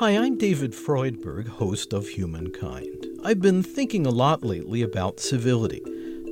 Hi, 0.00 0.12
I'm 0.12 0.38
David 0.38 0.72
Freudberg, 0.72 1.46
host 1.46 1.92
of 1.92 2.08
Humankind. 2.08 3.04
I've 3.22 3.42
been 3.42 3.62
thinking 3.62 4.06
a 4.06 4.10
lot 4.10 4.42
lately 4.42 4.80
about 4.80 5.20
civility. 5.20 5.82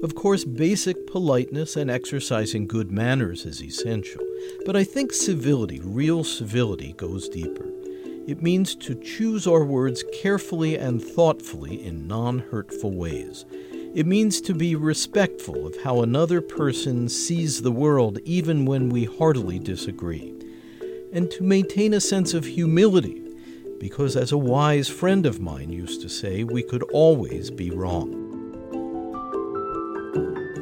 Of 0.02 0.14
course, 0.14 0.42
basic 0.46 1.06
politeness 1.06 1.76
and 1.76 1.90
exercising 1.90 2.66
good 2.66 2.90
manners 2.90 3.44
is 3.44 3.62
essential, 3.62 4.22
but 4.64 4.74
I 4.74 4.84
think 4.84 5.12
civility, 5.12 5.82
real 5.84 6.24
civility, 6.24 6.94
goes 6.94 7.28
deeper. 7.28 7.66
It 8.26 8.40
means 8.40 8.74
to 8.76 8.94
choose 8.94 9.46
our 9.46 9.66
words 9.66 10.02
carefully 10.14 10.78
and 10.78 11.02
thoughtfully 11.02 11.84
in 11.84 12.08
non 12.08 12.38
hurtful 12.38 12.92
ways. 12.92 13.44
It 13.94 14.06
means 14.06 14.40
to 14.40 14.54
be 14.54 14.76
respectful 14.76 15.66
of 15.66 15.76
how 15.82 16.00
another 16.00 16.40
person 16.40 17.06
sees 17.10 17.60
the 17.60 17.70
world 17.70 18.18
even 18.24 18.64
when 18.64 18.88
we 18.88 19.04
heartily 19.04 19.58
disagree. 19.58 20.32
And 21.12 21.30
to 21.32 21.42
maintain 21.42 21.92
a 21.92 22.00
sense 22.00 22.32
of 22.32 22.46
humility, 22.46 23.27
because 23.78 24.16
as 24.16 24.32
a 24.32 24.38
wise 24.38 24.88
friend 24.88 25.26
of 25.26 25.40
mine 25.40 25.70
used 25.70 26.00
to 26.02 26.08
say, 26.08 26.44
we 26.44 26.62
could 26.62 26.82
always 26.84 27.50
be 27.50 27.70
wrong. 27.70 28.24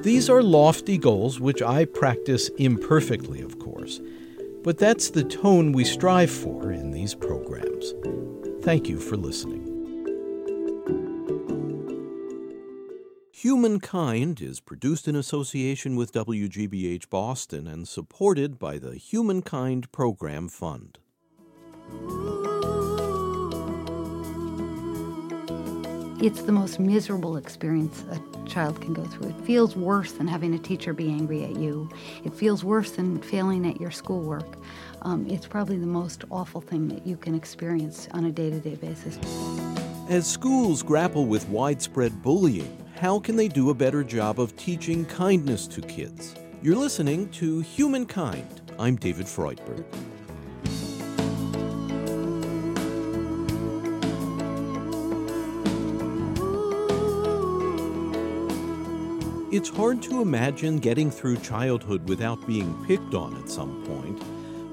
These 0.02 0.30
are 0.30 0.42
lofty 0.42 0.98
goals 0.98 1.40
which 1.40 1.62
I 1.62 1.84
practice 1.84 2.48
imperfectly, 2.58 3.40
of 3.40 3.58
course, 3.58 4.00
but 4.62 4.78
that's 4.78 5.10
the 5.10 5.24
tone 5.24 5.72
we 5.72 5.84
strive 5.84 6.30
for 6.30 6.70
in 6.70 6.92
these 6.92 7.14
programs. 7.14 7.92
Thank 8.62 8.88
you 8.88 9.00
for 9.00 9.16
listening. 9.16 9.66
Humankind 13.32 14.40
is 14.40 14.60
produced 14.60 15.06
in 15.06 15.14
association 15.14 15.94
with 15.94 16.12
WGBH 16.12 17.10
Boston 17.10 17.66
and 17.66 17.86
supported 17.86 18.58
by 18.58 18.78
the 18.78 18.96
Humankind 18.96 19.92
Program 19.92 20.48
Fund. 20.48 20.98
It's 26.18 26.40
the 26.40 26.52
most 26.52 26.80
miserable 26.80 27.36
experience 27.36 28.02
a 28.10 28.48
child 28.48 28.80
can 28.80 28.94
go 28.94 29.04
through. 29.04 29.28
It 29.28 29.40
feels 29.42 29.76
worse 29.76 30.12
than 30.12 30.26
having 30.26 30.54
a 30.54 30.58
teacher 30.58 30.94
be 30.94 31.10
angry 31.10 31.44
at 31.44 31.56
you. 31.56 31.90
It 32.24 32.32
feels 32.32 32.64
worse 32.64 32.92
than 32.92 33.20
failing 33.20 33.66
at 33.66 33.78
your 33.78 33.90
schoolwork. 33.90 34.56
Um, 35.02 35.26
it's 35.28 35.46
probably 35.46 35.76
the 35.76 35.86
most 35.86 36.24
awful 36.30 36.62
thing 36.62 36.88
that 36.88 37.06
you 37.06 37.18
can 37.18 37.34
experience 37.34 38.08
on 38.12 38.24
a 38.24 38.32
day 38.32 38.48
to 38.48 38.58
day 38.58 38.76
basis. 38.76 39.18
As 40.08 40.26
schools 40.26 40.82
grapple 40.82 41.26
with 41.26 41.46
widespread 41.50 42.22
bullying, 42.22 42.78
how 42.94 43.18
can 43.18 43.36
they 43.36 43.48
do 43.48 43.68
a 43.68 43.74
better 43.74 44.02
job 44.02 44.40
of 44.40 44.56
teaching 44.56 45.04
kindness 45.04 45.66
to 45.66 45.82
kids? 45.82 46.34
You're 46.62 46.76
listening 46.76 47.28
to 47.32 47.60
Humankind. 47.60 48.62
I'm 48.78 48.96
David 48.96 49.26
Freudberg. 49.26 49.84
It's 59.56 59.70
hard 59.70 60.02
to 60.02 60.20
imagine 60.20 60.80
getting 60.80 61.10
through 61.10 61.38
childhood 61.38 62.06
without 62.10 62.46
being 62.46 62.76
picked 62.84 63.14
on 63.14 63.34
at 63.38 63.48
some 63.48 63.82
point, 63.86 64.22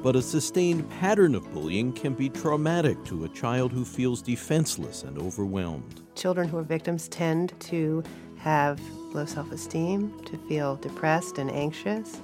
but 0.03 0.17
a 0.17 0.21
sustained 0.21 0.89
pattern 0.89 1.35
of 1.35 1.53
bullying 1.53 1.93
can 1.93 2.13
be 2.13 2.27
traumatic 2.27 3.01
to 3.05 3.23
a 3.23 3.29
child 3.29 3.71
who 3.71 3.85
feels 3.85 4.21
defenseless 4.21 5.03
and 5.03 5.17
overwhelmed. 5.17 6.01
Children 6.15 6.49
who 6.49 6.57
are 6.57 6.63
victims 6.63 7.07
tend 7.07 7.57
to 7.61 8.03
have 8.35 8.77
low 9.13 9.23
self 9.23 9.53
esteem, 9.53 10.19
to 10.25 10.37
feel 10.49 10.75
depressed 10.75 11.37
and 11.37 11.49
anxious, 11.49 12.19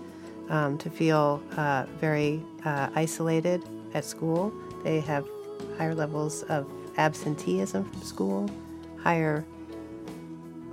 um, 0.50 0.78
to 0.80 0.90
feel 0.90 1.42
uh, 1.56 1.86
very 2.02 2.44
uh, 2.66 2.90
isolated 2.94 3.64
at 3.94 4.04
school. 4.04 4.52
They 4.84 5.00
have 5.00 5.26
higher 5.78 5.96
levels 5.96 6.44
of 6.50 6.70
absenteeism 6.98 7.90
from 7.90 8.02
school, 8.02 8.50
higher 8.98 9.46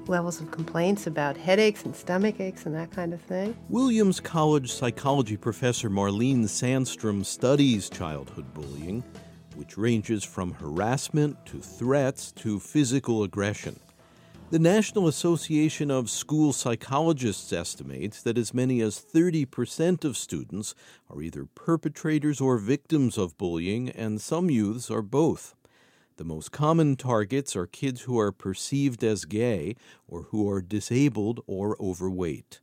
levels 0.08 0.40
of 0.40 0.50
complaints 0.50 1.06
about 1.06 1.36
headaches 1.36 1.84
and 1.84 1.94
stomach 1.94 2.40
aches 2.40 2.66
and 2.66 2.74
that 2.74 2.90
kind 2.90 3.12
of 3.12 3.20
thing. 3.20 3.56
Williams 3.68 4.20
College 4.20 4.72
psychology 4.72 5.36
professor 5.36 5.90
Marlene 5.90 6.44
Sandstrom 6.44 7.24
studies 7.24 7.88
childhood 7.90 8.52
bullying, 8.54 9.02
which 9.54 9.78
ranges 9.78 10.24
from 10.24 10.52
harassment 10.52 11.44
to 11.46 11.60
threats 11.60 12.32
to 12.32 12.60
physical 12.60 13.22
aggression. 13.22 13.78
The 14.48 14.58
National 14.60 15.08
Association 15.08 15.90
of 15.90 16.08
School 16.08 16.52
Psychologists 16.52 17.52
estimates 17.52 18.22
that 18.22 18.38
as 18.38 18.54
many 18.54 18.80
as 18.80 19.00
30% 19.00 20.04
of 20.04 20.16
students 20.16 20.72
are 21.10 21.20
either 21.20 21.46
perpetrators 21.46 22.40
or 22.40 22.56
victims 22.56 23.18
of 23.18 23.36
bullying, 23.38 23.88
and 23.90 24.20
some 24.20 24.48
youths 24.48 24.88
are 24.88 25.02
both. 25.02 25.56
The 26.16 26.24
most 26.24 26.50
common 26.50 26.96
targets 26.96 27.54
are 27.54 27.66
kids 27.66 28.02
who 28.02 28.18
are 28.18 28.32
perceived 28.32 29.04
as 29.04 29.26
gay 29.26 29.76
or 30.08 30.22
who 30.22 30.48
are 30.48 30.62
disabled 30.62 31.42
or 31.46 31.76
overweight. 31.78 32.60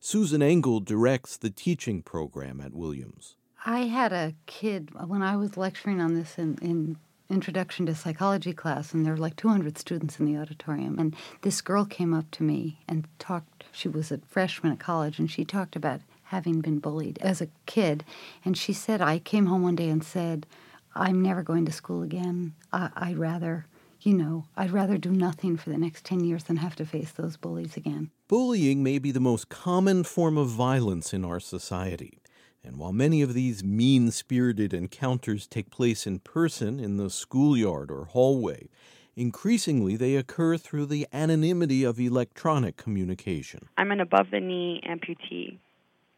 Susan 0.00 0.42
Engel 0.42 0.80
directs 0.80 1.36
the 1.36 1.50
teaching 1.50 2.02
program 2.02 2.62
at 2.62 2.72
Williams. 2.72 3.36
I 3.66 3.80
had 3.80 4.12
a 4.12 4.34
kid 4.46 4.90
uh, 4.94 5.06
when 5.06 5.22
I 5.22 5.36
was 5.36 5.58
lecturing 5.58 6.00
on 6.00 6.14
this 6.14 6.38
in, 6.38 6.56
in 6.62 6.96
introduction 7.28 7.86
to 7.86 7.94
psychology 7.94 8.52
class 8.52 8.92
and 8.92 9.04
there 9.04 9.12
were 9.12 9.18
like 9.18 9.36
200 9.36 9.76
students 9.76 10.18
in 10.18 10.26
the 10.26 10.38
auditorium 10.38 10.98
and 10.98 11.16
this 11.42 11.60
girl 11.60 11.84
came 11.84 12.12
up 12.12 12.30
to 12.30 12.42
me 12.42 12.80
and 12.86 13.08
talked 13.18 13.64
she 13.72 13.88
was 13.88 14.12
a 14.12 14.18
freshman 14.28 14.72
at 14.72 14.78
college 14.78 15.18
and 15.18 15.30
she 15.30 15.44
talked 15.44 15.74
about 15.74 16.00
having 16.24 16.60
been 16.60 16.78
bullied 16.78 17.18
as 17.22 17.40
a 17.40 17.48
kid 17.64 18.04
and 18.44 18.58
she 18.58 18.74
said 18.74 19.00
i 19.00 19.18
came 19.18 19.46
home 19.46 19.62
one 19.62 19.74
day 19.74 19.88
and 19.88 20.04
said 20.04 20.46
I'm 20.94 21.22
never 21.22 21.42
going 21.42 21.66
to 21.66 21.72
school 21.72 22.02
again. 22.02 22.54
I, 22.72 22.90
I'd 22.94 23.18
rather, 23.18 23.66
you 24.00 24.14
know, 24.14 24.46
I'd 24.56 24.70
rather 24.70 24.98
do 24.98 25.10
nothing 25.10 25.56
for 25.56 25.70
the 25.70 25.78
next 25.78 26.04
10 26.04 26.24
years 26.24 26.44
than 26.44 26.58
have 26.58 26.76
to 26.76 26.86
face 26.86 27.12
those 27.12 27.36
bullies 27.36 27.76
again. 27.76 28.10
Bullying 28.28 28.82
may 28.82 28.98
be 28.98 29.10
the 29.10 29.20
most 29.20 29.48
common 29.48 30.04
form 30.04 30.38
of 30.38 30.48
violence 30.48 31.12
in 31.12 31.24
our 31.24 31.40
society. 31.40 32.20
And 32.62 32.78
while 32.78 32.92
many 32.92 33.20
of 33.20 33.34
these 33.34 33.62
mean 33.62 34.10
spirited 34.10 34.72
encounters 34.72 35.46
take 35.46 35.70
place 35.70 36.06
in 36.06 36.20
person 36.20 36.80
in 36.80 36.96
the 36.96 37.10
schoolyard 37.10 37.90
or 37.90 38.06
hallway, 38.06 38.68
increasingly 39.16 39.96
they 39.96 40.16
occur 40.16 40.56
through 40.56 40.86
the 40.86 41.06
anonymity 41.12 41.84
of 41.84 42.00
electronic 42.00 42.76
communication. 42.76 43.68
I'm 43.76 43.90
an 43.90 44.00
above 44.00 44.30
the 44.30 44.40
knee 44.40 44.82
amputee, 44.88 45.58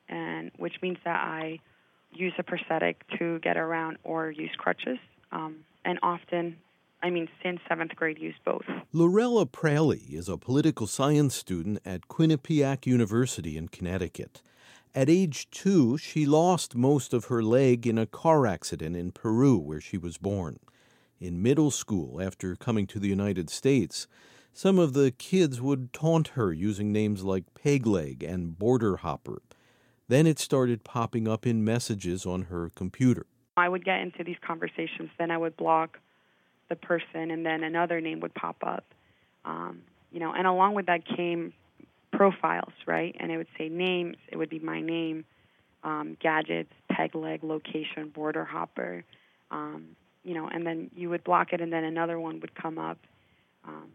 and 0.09 0.53
which 0.57 0.75
means 0.83 0.99
that 1.05 1.17
I 1.17 1.59
use 2.13 2.33
a 2.39 2.43
prosthetic 2.43 3.03
to 3.19 3.39
get 3.41 3.57
around 3.57 3.99
or 4.05 4.31
use 4.31 4.51
crutches. 4.57 4.99
Um, 5.33 5.57
and 5.85 5.99
often, 6.03 6.57
I 7.03 7.11
mean, 7.11 7.29
since 7.43 7.61
seventh 7.69 7.95
grade, 7.95 8.19
use 8.19 8.35
both. 8.45 8.65
Lorella 8.93 9.47
Praley 9.47 10.13
is 10.13 10.29
a 10.29 10.39
political 10.39 10.87
science 10.87 11.35
student 11.35 11.79
at 11.85 12.09
Quinnipiac 12.09 12.87
University 12.87 13.57
in 13.57 13.69
Connecticut. 13.69 14.43
At 14.95 15.11
age 15.11 15.51
two, 15.51 15.99
she 15.99 16.25
lost 16.25 16.75
most 16.75 17.13
of 17.13 17.27
her 17.27 17.43
leg 17.43 17.87
in 17.87 17.99
a 17.99 18.07
car 18.07 18.47
accident 18.47 18.97
in 18.97 19.13
Peru, 19.13 19.59
where 19.59 19.81
she 19.81 19.99
was 19.99 20.17
born. 20.17 20.59
In 21.21 21.43
middle 21.43 21.71
school, 21.71 22.21
after 22.21 22.57
coming 22.57 22.87
to 22.89 22.99
the 22.99 23.09
United 23.09 23.51
States, 23.51 24.07
some 24.55 24.79
of 24.79 24.95
the 24.95 25.11
kids 25.11 25.61
would 25.61 25.93
taunt 25.93 26.29
her 26.29 26.51
using 26.51 26.93
names 26.93 27.23
like 27.25 27.45
peg 27.53 27.87
leg 27.87 28.23
and 28.23 28.59
border 28.59 28.97
hopper. 28.97 29.43
Then 30.09 30.27
it 30.27 30.39
started 30.39 30.85
popping 30.85 31.27
up 31.27 31.47
in 31.47 31.65
messages 31.65 32.25
on 32.27 32.43
her 32.43 32.71
computer. 32.75 33.27
I 33.57 33.69
would 33.69 33.85
get 33.85 34.01
into 34.01 34.23
these 34.23 34.37
conversations, 34.47 35.11
then 35.19 35.31
I 35.31 35.39
would 35.39 35.57
block 35.57 35.99
the 36.69 36.77
person, 36.77 37.31
and 37.31 37.45
then 37.45 37.65
another 37.65 38.01
name 38.01 38.21
would 38.21 38.35
pop 38.35 38.57
up. 38.63 38.85
Um, 39.45 39.83
you 40.13 40.21
know, 40.21 40.33
and 40.33 40.47
along 40.47 40.75
with 40.75 40.87
that 40.87 41.07
came 41.07 41.53
profiles, 42.13 42.73
right? 42.87 43.15
And 43.19 43.31
it 43.31 43.37
would 43.37 43.49
say 43.59 43.69
names. 43.69 44.17
It 44.31 44.37
would 44.37 44.51
be 44.51 44.59
my 44.59 44.81
name, 44.81 45.25
um, 45.85 46.17
gadgets, 46.21 46.73
peg 46.91 47.15
leg, 47.15 47.43
location, 47.43 48.09
border 48.09 48.45
hopper. 48.45 49.05
Um, 49.51 49.97
you 50.25 50.35
know, 50.35 50.49
and 50.49 50.67
then 50.67 50.91
you 50.97 51.09
would 51.11 51.23
block 51.23 51.53
it, 51.53 51.61
and 51.61 51.73
then 51.73 51.85
another 51.85 52.19
one 52.19 52.41
would 52.41 52.55
come 52.55 52.79
up. 52.79 52.99
Um, 53.65 53.89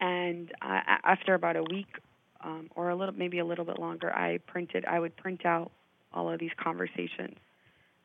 and 0.00 0.52
I, 0.60 0.98
after 1.04 1.34
about 1.34 1.56
a 1.56 1.62
week 1.62 1.98
um, 2.42 2.70
or 2.74 2.90
a 2.90 2.96
little 2.96 3.14
maybe 3.14 3.38
a 3.38 3.44
little 3.44 3.64
bit 3.64 3.78
longer, 3.78 4.14
I 4.14 4.38
printed 4.46 4.84
I 4.84 4.98
would 4.98 5.16
print 5.16 5.44
out 5.44 5.70
all 6.12 6.30
of 6.30 6.40
these 6.40 6.50
conversations, 6.56 7.36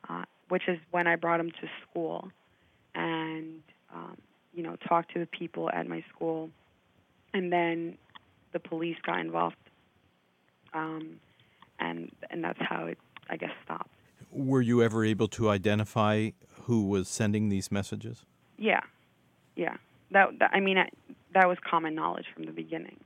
uh, 0.08 0.24
which 0.48 0.68
is 0.68 0.78
when 0.90 1.06
I 1.06 1.16
brought 1.16 1.38
them 1.38 1.50
to 1.50 1.68
school, 1.88 2.30
and 2.94 3.62
um, 3.94 4.16
you 4.54 4.62
know 4.62 4.76
talk 4.88 5.08
to 5.12 5.18
the 5.18 5.26
people 5.26 5.70
at 5.70 5.86
my 5.88 6.04
school, 6.14 6.50
and 7.32 7.52
then 7.52 7.96
the 8.52 8.58
police 8.58 8.96
got 9.04 9.20
involved, 9.20 9.56
um, 10.74 11.20
and 11.78 12.10
and 12.30 12.44
that's 12.44 12.60
how 12.60 12.86
it 12.86 12.98
I 13.30 13.36
guess 13.36 13.52
stopped. 13.64 13.90
Were 14.30 14.60
you 14.60 14.82
ever 14.82 15.04
able 15.04 15.28
to 15.28 15.48
identify 15.48 16.30
who 16.62 16.86
was 16.88 17.08
sending 17.08 17.48
these 17.48 17.72
messages? 17.72 18.24
Yeah, 18.58 18.80
yeah. 19.54 19.76
That, 20.10 20.38
that 20.40 20.50
I 20.52 20.60
mean, 20.60 20.78
I, 20.78 20.90
that 21.32 21.48
was 21.48 21.58
common 21.68 21.94
knowledge 21.94 22.26
from 22.34 22.44
the 22.44 22.52
beginning 22.52 22.96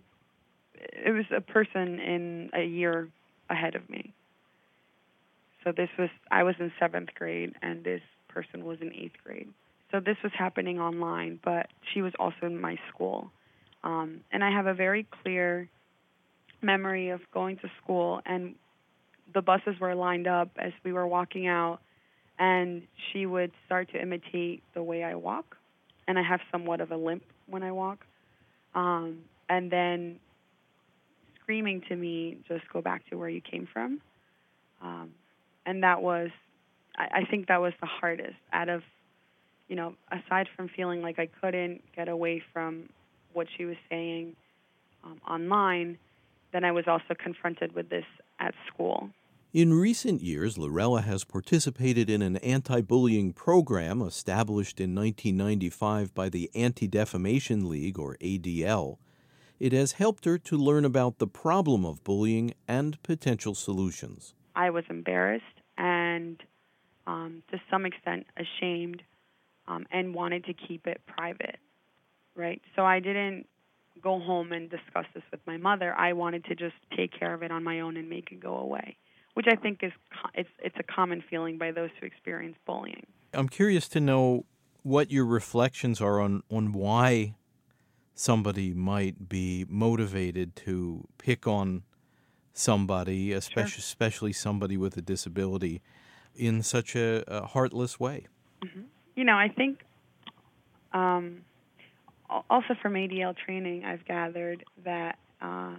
it 1.05 1.13
was 1.13 1.25
a 1.35 1.41
person 1.41 1.99
in 1.99 2.51
a 2.55 2.65
year 2.65 3.09
ahead 3.49 3.75
of 3.75 3.89
me. 3.89 4.13
So 5.65 5.73
this 5.73 5.89
was 5.99 6.09
I 6.31 6.43
was 6.43 6.55
in 6.59 6.73
seventh 6.79 7.11
grade, 7.15 7.55
and 7.63 7.85
this 7.85 8.01
person 8.29 8.65
was 8.65 8.79
in 8.81 8.93
eighth 8.95 9.17
grade. 9.25 9.49
so 9.91 10.01
this 10.01 10.17
was 10.23 10.33
happening 10.39 10.79
online, 10.79 11.41
but 11.45 11.67
she 11.93 12.01
was 12.01 12.13
also 12.19 12.47
in 12.47 12.61
my 12.61 12.77
school. 12.89 13.31
Um, 13.83 14.21
and 14.31 14.45
I 14.45 14.51
have 14.51 14.67
a 14.67 14.75
very 14.75 15.07
clear 15.23 15.69
memory 16.63 17.11
of 17.11 17.21
going 17.33 17.57
to 17.59 17.71
school, 17.83 18.21
and 18.25 18.55
the 19.35 19.43
buses 19.43 19.81
were 19.81 19.95
lined 19.95 20.27
up 20.27 20.51
as 20.59 20.73
we 20.85 20.93
were 20.93 21.07
walking 21.07 21.47
out, 21.47 21.81
and 22.39 22.83
she 23.13 23.27
would 23.27 23.53
start 23.67 23.91
to 23.93 24.01
imitate 24.01 24.63
the 24.75 24.83
way 24.83 25.03
I 25.03 25.15
walk, 25.15 25.57
and 26.07 26.19
I 26.19 26.23
have 26.23 26.41
somewhat 26.53 26.81
of 26.81 26.91
a 26.91 26.97
limp 26.97 27.25
when 27.47 27.63
I 27.63 27.73
walk, 27.73 28.01
um, 28.75 29.19
and 29.49 29.71
then 29.71 30.21
screaming 31.51 31.83
to 31.89 31.97
me, 31.97 32.39
"Just 32.47 32.69
go 32.73 32.81
back 32.81 33.09
to 33.11 33.17
where 33.17 33.29
you 33.29 33.41
came 33.41 33.67
from," 33.73 34.01
um, 34.81 35.11
and 35.67 35.83
that 35.83 36.01
was, 36.01 36.31
I, 36.97 37.23
I 37.23 37.25
think 37.25 37.49
that 37.49 37.61
was 37.61 37.73
the 37.81 37.87
hardest 37.87 38.37
out 38.53 38.69
of 38.69 38.83
you 39.71 39.77
know, 39.77 39.95
aside 40.11 40.49
from 40.57 40.69
feeling 40.69 41.01
like 41.01 41.21
I 41.21 41.29
couldn't 41.41 41.83
get 41.95 42.09
away 42.09 42.43
from 42.53 42.89
what 43.33 43.47
she 43.57 43.65
was 43.65 43.77
saying 43.89 44.35
um, 45.05 45.21
online, 45.27 45.97
then 46.53 46.65
I 46.65 46.73
was 46.73 46.87
also 46.89 47.15
confronted 47.17 47.73
with 47.73 47.89
this 47.89 48.05
at 48.41 48.53
school. 48.67 49.11
In 49.53 49.73
recent 49.73 50.23
years, 50.23 50.59
Lorella 50.59 51.03
has 51.03 51.23
participated 51.23 52.11
in 52.11 52.21
an 52.21 52.37
anti 52.39 52.81
bullying 52.81 53.33
program 53.33 54.03
established 54.03 54.81
in 54.81 54.95
1995 54.95 56.15
by 56.15 56.29
the 56.29 56.51
Anti 56.55 56.89
Defamation 56.89 57.69
League, 57.69 57.99
or 57.99 58.17
ADL. 58.21 58.99
It 59.61 59.73
has 59.75 59.93
helped 59.93 60.25
her 60.25 60.39
to 60.39 60.57
learn 60.57 60.87
about 60.87 61.19
the 61.19 61.27
problem 61.27 61.85
of 61.85 62.03
bullying 62.03 62.55
and 62.67 63.01
potential 63.03 63.55
solutions. 63.55 64.35
I 64.57 64.71
was 64.71 64.85
embarrassed 64.89 65.45
and, 65.77 66.43
um, 67.07 67.43
to 67.51 67.61
some 67.71 67.85
extent, 67.85 68.27
ashamed 68.39 69.03
um, 69.69 69.87
and 69.93 70.15
wanted 70.15 70.47
to 70.47 70.55
keep 70.55 70.87
it 70.87 71.03
private, 71.07 71.59
right? 72.35 72.63
So 72.75 72.87
I 72.87 73.01
didn't 73.01 73.47
go 74.03 74.19
home 74.19 74.53
and 74.53 74.71
discuss 74.71 75.05
this 75.13 75.23
with 75.31 75.41
my 75.47 75.59
mother. 75.59 75.95
I 75.95 76.15
wanted 76.15 76.47
to 76.47 76.55
just 76.55 76.77
take 76.97 77.13
care 77.17 77.35
of 77.35 77.43
it 77.43 77.51
on 77.51 77.63
my 77.63 77.81
own 77.81 77.99
and 77.99 78.09
make 78.09 78.33
it 78.33 78.41
go 78.41 78.57
away, 78.57 78.97
which 79.35 79.47
I 79.47 79.57
think 79.57 79.81
is 79.83 79.93
it's 80.35 80.49
it's 80.59 80.77
a 80.79 80.83
common 80.83 81.23
feeling 81.29 81.59
by 81.59 81.71
those 81.71 81.91
who 82.01 82.07
experience 82.07 82.57
bullying. 82.67 83.07
I'm 83.35 83.51
curious 83.51 83.89
to 83.89 84.01
know 84.01 84.47
what 84.83 85.11
your 85.11 85.27
reflections 85.27 86.01
are 86.01 86.19
on 86.19 86.43
on 86.51 86.73
why 86.73 87.35
somebody 88.21 88.73
might 88.75 89.29
be 89.29 89.65
motivated 89.69 90.55
to 90.55 91.07
pick 91.19 91.47
on 91.47 91.83
somebody, 92.53 93.33
especially 93.33 93.71
sure. 93.71 93.79
especially 93.79 94.33
somebody 94.33 94.77
with 94.77 94.97
a 94.97 95.03
disability, 95.03 95.81
in 96.35 96.63
such 96.63 96.95
a, 96.95 97.25
a 97.27 97.47
heartless 97.47 97.99
way. 97.99 98.27
Mm-hmm 98.65 98.83
you 99.21 99.27
know, 99.27 99.37
I 99.37 99.49
think 99.49 99.81
um, 100.95 101.43
also 102.49 102.75
from 102.81 102.95
ADL 102.95 103.37
training, 103.37 103.85
I've 103.85 104.05
gathered 104.07 104.65
that 104.85 105.19
uh, 105.43 105.75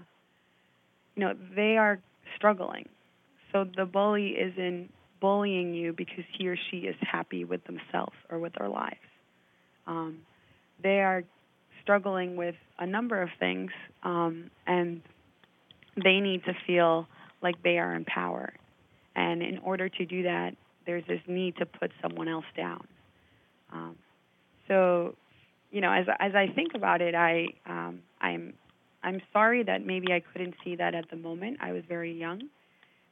you 1.15 1.23
know 1.23 1.33
they 1.55 1.77
are 1.77 1.99
struggling. 2.35 2.87
So 3.51 3.65
the 3.75 3.85
bully 3.85 4.29
isn't 4.29 4.91
bullying 5.19 5.73
you 5.73 5.91
because 5.91 6.23
he 6.37 6.47
or 6.47 6.57
she 6.69 6.81
is 6.81 6.95
happy 7.01 7.43
with 7.45 7.63
themselves 7.65 8.13
or 8.29 8.37
with 8.37 8.53
their 8.53 8.69
lives. 8.69 8.99
Um, 9.87 10.19
they 10.83 11.01
are 11.01 11.23
struggling 11.81 12.35
with 12.35 12.55
a 12.79 12.85
number 12.85 13.21
of 13.21 13.29
things, 13.39 13.71
um, 14.03 14.49
and 14.67 15.01
they 16.01 16.19
need 16.19 16.43
to 16.45 16.53
feel 16.65 17.07
like 17.41 17.61
they 17.63 17.77
are 17.77 17.95
in 17.95 18.05
power. 18.05 18.53
And 19.15 19.41
in 19.41 19.57
order 19.59 19.89
to 19.89 20.05
do 20.05 20.23
that, 20.23 20.55
there's 20.85 21.05
this 21.07 21.19
need 21.27 21.57
to 21.57 21.65
put 21.65 21.91
someone 22.01 22.27
else 22.27 22.45
down. 22.55 22.87
Um, 23.71 23.95
so, 24.67 25.15
you 25.71 25.81
know, 25.81 25.91
as 25.91 26.05
as 26.19 26.33
I 26.35 26.47
think 26.53 26.73
about 26.75 27.01
it, 27.01 27.15
I 27.15 27.47
um, 27.65 27.99
I'm 28.19 28.53
I'm 29.03 29.21
sorry 29.33 29.63
that 29.63 29.85
maybe 29.85 30.13
I 30.13 30.21
couldn't 30.21 30.55
see 30.63 30.75
that 30.75 30.95
at 30.95 31.09
the 31.09 31.17
moment. 31.17 31.57
I 31.61 31.71
was 31.71 31.83
very 31.87 32.13
young, 32.17 32.43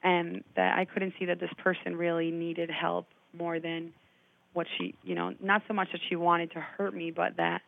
and 0.03 0.43
that 0.55 0.77
I 0.77 0.85
couldn't 0.85 1.13
see 1.19 1.25
that 1.25 1.39
this 1.39 1.51
person 1.57 1.95
really 1.95 2.31
needed 2.31 2.69
help 2.69 3.07
more 3.37 3.59
than 3.59 3.93
what 4.53 4.67
she, 4.77 4.95
you 5.03 5.15
know, 5.15 5.33
not 5.41 5.61
so 5.67 5.73
much 5.73 5.89
that 5.91 6.01
she 6.09 6.15
wanted 6.15 6.51
to 6.51 6.59
hurt 6.59 6.93
me, 6.93 7.11
but 7.11 7.37
that 7.37 7.61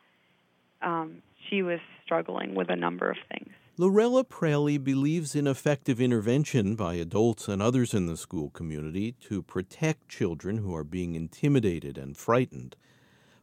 um, 0.81 1.21
she 1.49 1.61
was 1.61 1.79
struggling 2.03 2.55
with 2.55 2.69
a 2.69 2.75
number 2.75 3.09
of 3.09 3.17
things. 3.29 3.51
Lorella 3.77 4.23
Praley 4.23 4.77
believes 4.77 5.33
in 5.33 5.47
effective 5.47 5.99
intervention 5.99 6.75
by 6.75 6.95
adults 6.95 7.47
and 7.47 7.61
others 7.61 7.93
in 7.93 8.05
the 8.05 8.17
school 8.17 8.49
community 8.49 9.13
to 9.21 9.41
protect 9.41 10.09
children 10.09 10.57
who 10.57 10.75
are 10.75 10.83
being 10.83 11.15
intimidated 11.15 11.97
and 11.97 12.17
frightened. 12.17 12.75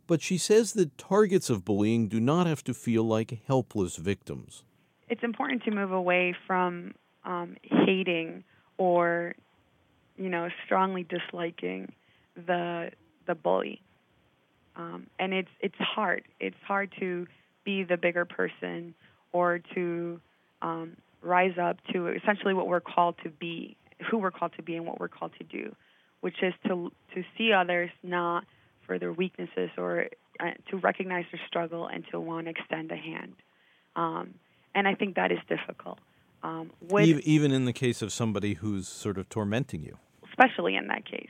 But 0.06 0.22
she 0.22 0.38
says 0.38 0.74
that 0.74 0.96
targets 0.96 1.50
of 1.50 1.64
bullying 1.64 2.08
do 2.08 2.20
not 2.20 2.46
have 2.46 2.62
to 2.64 2.74
feel 2.74 3.04
like 3.04 3.40
helpless 3.46 3.96
victims. 3.96 4.64
It's 5.08 5.24
important 5.24 5.64
to 5.64 5.70
move 5.70 5.92
away 5.92 6.34
from 6.46 6.94
um, 7.24 7.56
hating 7.62 8.44
or, 8.76 9.34
you 10.16 10.28
know, 10.28 10.48
strongly 10.64 11.04
disliking 11.04 11.92
the 12.36 12.90
the 13.26 13.34
bully. 13.34 13.82
Um, 14.78 15.08
and 15.18 15.34
it's 15.34 15.50
it's 15.60 15.74
hard. 15.78 16.22
It's 16.38 16.56
hard 16.66 16.94
to 17.00 17.26
be 17.64 17.82
the 17.82 17.96
bigger 17.96 18.24
person 18.24 18.94
or 19.32 19.58
to 19.74 20.20
um, 20.62 20.96
rise 21.20 21.58
up 21.60 21.78
to 21.92 22.06
essentially 22.08 22.54
what 22.54 22.68
we're 22.68 22.80
called 22.80 23.16
to 23.24 23.28
be, 23.28 23.76
who 24.08 24.18
we're 24.18 24.30
called 24.30 24.52
to 24.56 24.62
be, 24.62 24.76
and 24.76 24.86
what 24.86 25.00
we're 25.00 25.08
called 25.08 25.32
to 25.38 25.44
do, 25.44 25.74
which 26.20 26.36
is 26.42 26.54
to 26.66 26.92
to 27.14 27.24
see 27.36 27.52
others 27.52 27.90
not 28.04 28.44
for 28.86 28.98
their 28.98 29.12
weaknesses 29.12 29.70
or 29.76 30.06
uh, 30.40 30.50
to 30.70 30.76
recognize 30.76 31.24
their 31.32 31.40
struggle 31.48 31.88
and 31.88 32.04
to 32.12 32.20
want 32.20 32.46
to 32.46 32.50
extend 32.50 32.92
a 32.92 32.96
hand. 32.96 33.34
Um, 33.96 34.34
and 34.74 34.86
I 34.86 34.94
think 34.94 35.16
that 35.16 35.32
is 35.32 35.38
difficult. 35.48 35.98
Um, 36.44 36.70
with, 36.88 37.08
even 37.26 37.50
in 37.50 37.64
the 37.64 37.72
case 37.72 38.00
of 38.00 38.12
somebody 38.12 38.54
who's 38.54 38.86
sort 38.86 39.18
of 39.18 39.28
tormenting 39.28 39.82
you, 39.82 39.98
especially 40.28 40.76
in 40.76 40.86
that 40.86 41.04
case, 41.04 41.28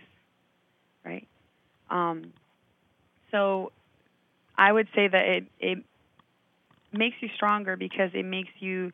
right? 1.02 1.26
Um, 1.88 2.34
so 3.30 3.72
I 4.56 4.72
would 4.72 4.88
say 4.94 5.08
that 5.08 5.25
it 5.25 5.44
it 5.60 5.78
makes 6.92 7.16
you 7.20 7.28
stronger 7.36 7.76
because 7.76 8.10
it 8.14 8.25
makes 8.25 8.50
you 8.60 8.92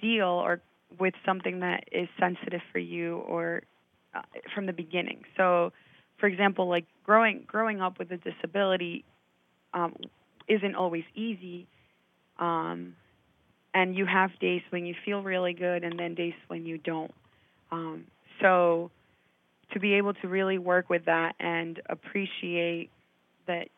deal 0.00 0.28
or 0.28 0.60
with 0.98 1.14
something 1.24 1.60
that 1.60 1.84
is 1.92 2.08
sensitive 2.18 2.60
for 2.72 2.78
you 2.78 3.18
or 3.18 3.62
uh, 4.14 4.22
from 4.54 4.66
the 4.66 4.72
beginning. 4.72 5.22
So, 5.36 5.72
for 6.18 6.26
example, 6.26 6.68
like 6.68 6.84
growing 7.04 7.44
growing 7.46 7.80
up 7.80 7.98
with 7.98 8.10
a 8.10 8.16
disability 8.16 9.04
um, 9.74 9.94
isn't 10.48 10.74
always 10.74 11.04
easy, 11.14 11.66
um, 12.38 12.94
and 13.74 13.94
you 13.96 14.06
have 14.06 14.30
days 14.38 14.62
when 14.70 14.86
you 14.86 14.94
feel 15.04 15.22
really 15.22 15.52
good 15.52 15.84
and 15.84 15.98
then 15.98 16.14
days 16.14 16.34
when 16.48 16.64
you 16.64 16.78
don't. 16.78 17.12
Um, 17.70 18.04
so, 18.40 18.90
to 19.72 19.80
be 19.80 19.94
able 19.94 20.14
to 20.14 20.28
really 20.28 20.58
work 20.58 20.88
with 20.88 21.04
that 21.06 21.34
and 21.40 21.80
appreciate 21.88 22.90
that, 23.46 23.68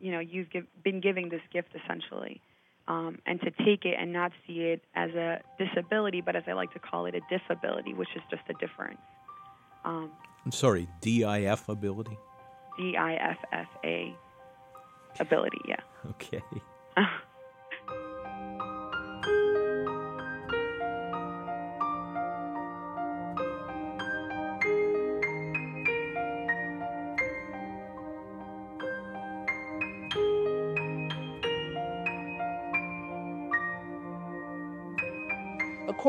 you 0.00 0.12
know, 0.12 0.20
you've 0.20 0.50
give, 0.50 0.66
been 0.82 1.00
giving 1.00 1.28
this 1.28 1.40
gift 1.52 1.68
essentially 1.84 2.40
um, 2.88 3.18
and 3.26 3.40
to 3.42 3.50
take 3.64 3.84
it 3.84 3.96
and 3.98 4.12
not 4.12 4.32
see 4.46 4.60
it 4.60 4.82
as 4.94 5.10
a 5.10 5.40
disability, 5.58 6.20
but 6.20 6.34
as 6.34 6.42
I 6.46 6.52
like 6.52 6.72
to 6.72 6.78
call 6.78 7.06
it, 7.06 7.14
a 7.14 7.20
diffability, 7.30 7.94
which 7.94 8.08
is 8.16 8.22
just 8.30 8.42
a 8.48 8.54
difference. 8.54 9.00
Um, 9.84 10.10
I'm 10.44 10.52
sorry, 10.52 10.88
DIF 11.02 11.68
ability? 11.68 12.18
D 12.78 12.96
I 12.96 13.14
F 13.14 13.38
F 13.52 13.68
A 13.84 14.14
ability, 15.20 15.60
yeah. 15.66 15.80
Okay. 16.10 16.42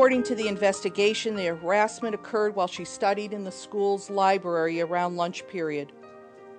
According 0.00 0.22
to 0.22 0.34
the 0.34 0.48
investigation, 0.48 1.36
the 1.36 1.44
harassment 1.44 2.14
occurred 2.14 2.56
while 2.56 2.66
she 2.66 2.86
studied 2.86 3.34
in 3.34 3.44
the 3.44 3.52
school's 3.52 4.08
library 4.08 4.80
around 4.80 5.16
lunch 5.16 5.46
period, 5.46 5.92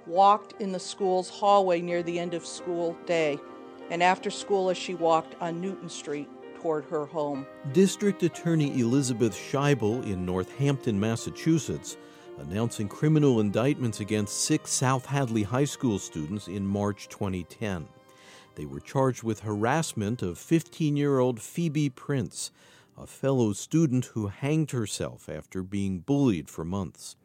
walked 0.05 0.61
in 0.61 0.71
the 0.71 0.79
school's 0.79 1.27
hallway 1.27 1.81
near 1.81 2.03
the 2.03 2.19
end 2.19 2.35
of 2.35 2.45
school 2.45 2.95
day, 3.07 3.39
and 3.89 4.03
after 4.03 4.29
school 4.29 4.69
as 4.69 4.77
she 4.77 4.93
walked 4.93 5.33
on 5.41 5.59
Newton 5.59 5.89
Street 5.89 6.29
toward 6.61 6.85
her 6.85 7.07
home. 7.07 7.47
District 7.73 8.21
Attorney 8.21 8.79
Elizabeth 8.79 9.33
Scheibel 9.33 10.05
in 10.05 10.23
Northampton, 10.23 10.99
Massachusetts, 10.99 11.97
announcing 12.37 12.87
criminal 12.87 13.39
indictments 13.39 14.01
against 14.01 14.41
six 14.41 14.69
South 14.69 15.07
Hadley 15.07 15.41
High 15.41 15.65
School 15.65 15.97
students 15.97 16.47
in 16.47 16.63
March 16.63 17.09
2010. 17.09 17.87
They 18.53 18.65
were 18.65 18.79
charged 18.79 19.23
with 19.23 19.39
harassment 19.39 20.21
of 20.21 20.37
15 20.37 20.95
year 20.95 21.17
old 21.17 21.41
Phoebe 21.41 21.89
Prince 21.89 22.51
a 23.01 23.07
fellow 23.07 23.51
student 23.51 24.05
who 24.13 24.27
hanged 24.27 24.71
herself 24.71 25.27
after 25.27 25.63
being 25.63 25.99
bullied 25.99 26.49
for 26.49 26.63
months. 26.63 27.15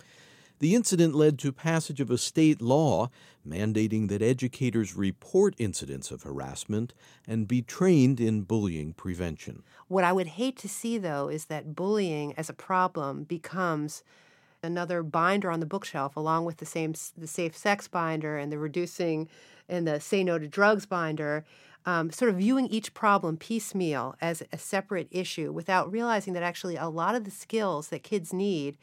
The 0.58 0.74
incident 0.74 1.14
led 1.14 1.38
to 1.40 1.52
passage 1.52 2.00
of 2.00 2.10
a 2.10 2.16
state 2.16 2.62
law 2.62 3.10
mandating 3.46 4.08
that 4.08 4.22
educators 4.22 4.96
report 4.96 5.54
incidents 5.58 6.10
of 6.10 6.22
harassment 6.22 6.94
and 7.28 7.46
be 7.46 7.60
trained 7.60 8.20
in 8.20 8.42
bullying 8.42 8.94
prevention. 8.94 9.62
What 9.88 10.02
I 10.02 10.14
would 10.14 10.28
hate 10.28 10.56
to 10.58 10.68
see, 10.68 10.96
though, 10.96 11.28
is 11.28 11.44
that 11.46 11.76
bullying 11.76 12.32
as 12.38 12.48
a 12.48 12.54
problem 12.54 13.24
becomes 13.24 14.02
another 14.62 15.02
binder 15.02 15.50
on 15.50 15.60
the 15.60 15.66
bookshelf, 15.66 16.16
along 16.16 16.44
with 16.44 16.58
the 16.58 16.66
same 16.66 16.94
the 17.16 17.26
safe 17.26 17.56
sex 17.56 17.88
binder 17.88 18.36
and 18.36 18.52
the 18.52 18.58
reducing 18.58 19.28
and 19.68 19.86
the 19.86 20.00
say 20.00 20.22
no 20.24 20.38
to 20.38 20.48
drugs 20.48 20.86
binder. 20.86 21.44
Um, 21.84 22.10
sort 22.10 22.30
of 22.30 22.38
viewing 22.38 22.66
each 22.66 22.94
problem 22.94 23.36
piecemeal 23.36 24.16
as 24.20 24.42
a 24.52 24.58
separate 24.58 25.06
issue 25.12 25.52
without 25.52 25.88
realizing 25.92 26.32
that 26.32 26.42
actually 26.42 26.74
a 26.74 26.88
lot 26.88 27.14
of 27.14 27.22
the 27.22 27.30
skills 27.30 27.90
that 27.90 28.02
kids 28.02 28.32
need 28.32 28.76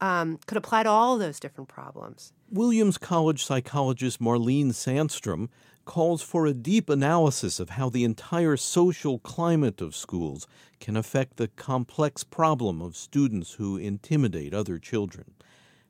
um, 0.00 0.38
could 0.46 0.56
apply 0.56 0.84
to 0.84 0.88
all 0.88 1.18
those 1.18 1.40
different 1.40 1.68
problems. 1.68 2.32
Williams 2.50 2.96
College 2.96 3.44
psychologist 3.44 4.20
Marlene 4.20 4.68
Sandstrom 4.68 5.48
calls 5.84 6.22
for 6.22 6.46
a 6.46 6.54
deep 6.54 6.88
analysis 6.88 7.60
of 7.60 7.70
how 7.70 7.88
the 7.88 8.04
entire 8.04 8.56
social 8.56 9.18
climate 9.18 9.80
of 9.80 9.94
schools 9.94 10.46
can 10.80 10.96
affect 10.96 11.36
the 11.36 11.48
complex 11.48 12.24
problem 12.24 12.82
of 12.82 12.96
students 12.96 13.54
who 13.54 13.76
intimidate 13.76 14.52
other 14.52 14.78
children. 14.78 15.32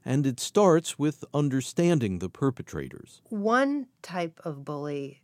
And 0.05 0.27
it 0.27 0.39
starts 0.39 0.99
with 0.99 1.25
understanding 1.33 2.19
the 2.19 2.29
perpetrators. 2.29 3.23
One 3.31 3.87
type 4.03 4.39
of 4.45 4.65
bully, 4.65 5.23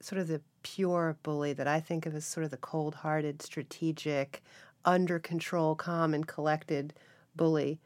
sort 0.00 0.20
of 0.20 0.28
the 0.28 0.40
pure 0.62 1.16
bully 1.22 1.52
that 1.52 1.66
I 1.66 1.80
think 1.80 2.06
of 2.06 2.14
as 2.14 2.24
sort 2.24 2.44
of 2.44 2.50
the 2.50 2.56
cold 2.56 2.96
hearted, 2.96 3.42
strategic, 3.42 4.42
under 4.84 5.18
control, 5.18 5.74
calm, 5.74 6.14
and 6.14 6.26
collected 6.26 6.94
bully, 7.34 7.80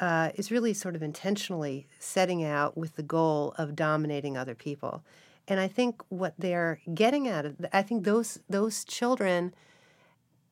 uh, 0.00 0.30
is 0.34 0.50
really 0.50 0.74
sort 0.74 0.96
of 0.96 1.02
intentionally 1.02 1.86
setting 1.98 2.42
out 2.42 2.76
with 2.76 2.96
the 2.96 3.02
goal 3.02 3.54
of 3.58 3.76
dominating 3.76 4.36
other 4.36 4.54
people. 4.54 5.04
And 5.46 5.60
I 5.60 5.68
think 5.68 6.02
what 6.08 6.34
they're 6.38 6.80
getting 6.94 7.28
at, 7.28 7.46
I 7.72 7.82
think 7.82 8.04
those 8.04 8.40
those 8.48 8.84
children, 8.84 9.54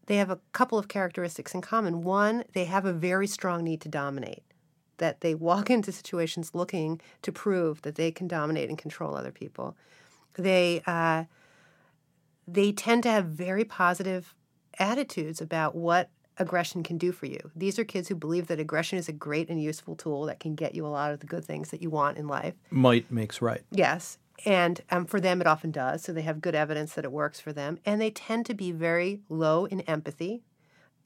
they 0.07 0.17
have 0.17 0.31
a 0.31 0.39
couple 0.53 0.79
of 0.79 0.89
characteristics 0.89 1.55
in 1.55 1.63
common. 1.63 2.03
One, 2.03 2.45
they 2.53 2.67
have 2.67 2.85
a 2.85 2.93
very 2.93 3.27
strong 3.27 3.65
need 3.65 3.81
to 3.83 3.89
dominate. 3.89 4.43
That 4.99 5.21
they 5.21 5.35
walk 5.35 5.71
into 5.77 5.93
situations 5.93 6.55
looking 6.55 7.01
to 7.23 7.33
prove 7.33 7.83
that 7.83 7.95
they 7.95 8.11
can 8.11 8.29
dominate 8.29 8.69
and 8.69 8.79
control 8.79 9.17
other 9.17 9.33
people. 9.33 9.77
They 10.35 10.83
uh, 10.87 11.25
they 12.47 12.73
tend 12.73 13.03
to 13.05 13.11
have 13.11 13.27
very 13.27 13.65
positive 13.65 14.35
attitudes 14.79 15.41
about 15.41 15.75
what 15.75 16.11
aggression 16.39 16.83
can 16.83 16.99
do 16.99 17.13
for 17.13 17.27
you. 17.27 17.51
These 17.55 17.79
are 17.79 17.85
kids 17.85 18.09
who 18.09 18.15
believe 18.15 18.47
that 18.47 18.59
aggression 18.59 18.99
is 18.99 19.09
a 19.09 19.13
great 19.13 19.49
and 19.49 19.63
useful 19.63 19.95
tool 19.95 20.25
that 20.27 20.41
can 20.41 20.55
get 20.55 20.75
you 20.75 20.87
a 20.87 20.89
lot 20.89 21.13
of 21.13 21.21
the 21.21 21.27
good 21.27 21.45
things 21.45 21.71
that 21.71 21.83
you 21.83 21.91
want 21.91 22.19
in 22.19 22.27
life. 22.27 22.55
Might 22.71 23.11
makes 23.11 23.43
right. 23.43 23.63
Yes. 23.71 24.19
And 24.45 24.81
um, 24.91 25.05
for 25.05 25.21
them, 25.21 25.41
it 25.41 25.47
often 25.47 25.71
does. 25.71 26.03
So 26.03 26.13
they 26.13 26.23
have 26.23 26.41
good 26.41 26.55
evidence 26.55 26.95
that 26.95 27.05
it 27.05 27.13
works 27.13 27.41
for 27.41 27.53
them. 27.53 27.79
And 27.85 28.01
they 28.01 28.11
tend 28.11 28.47
to 28.47 28.55
be 28.55 28.73
very 28.73 29.21
low 29.29 29.67
in 29.67 29.83
empathy. 29.83 30.43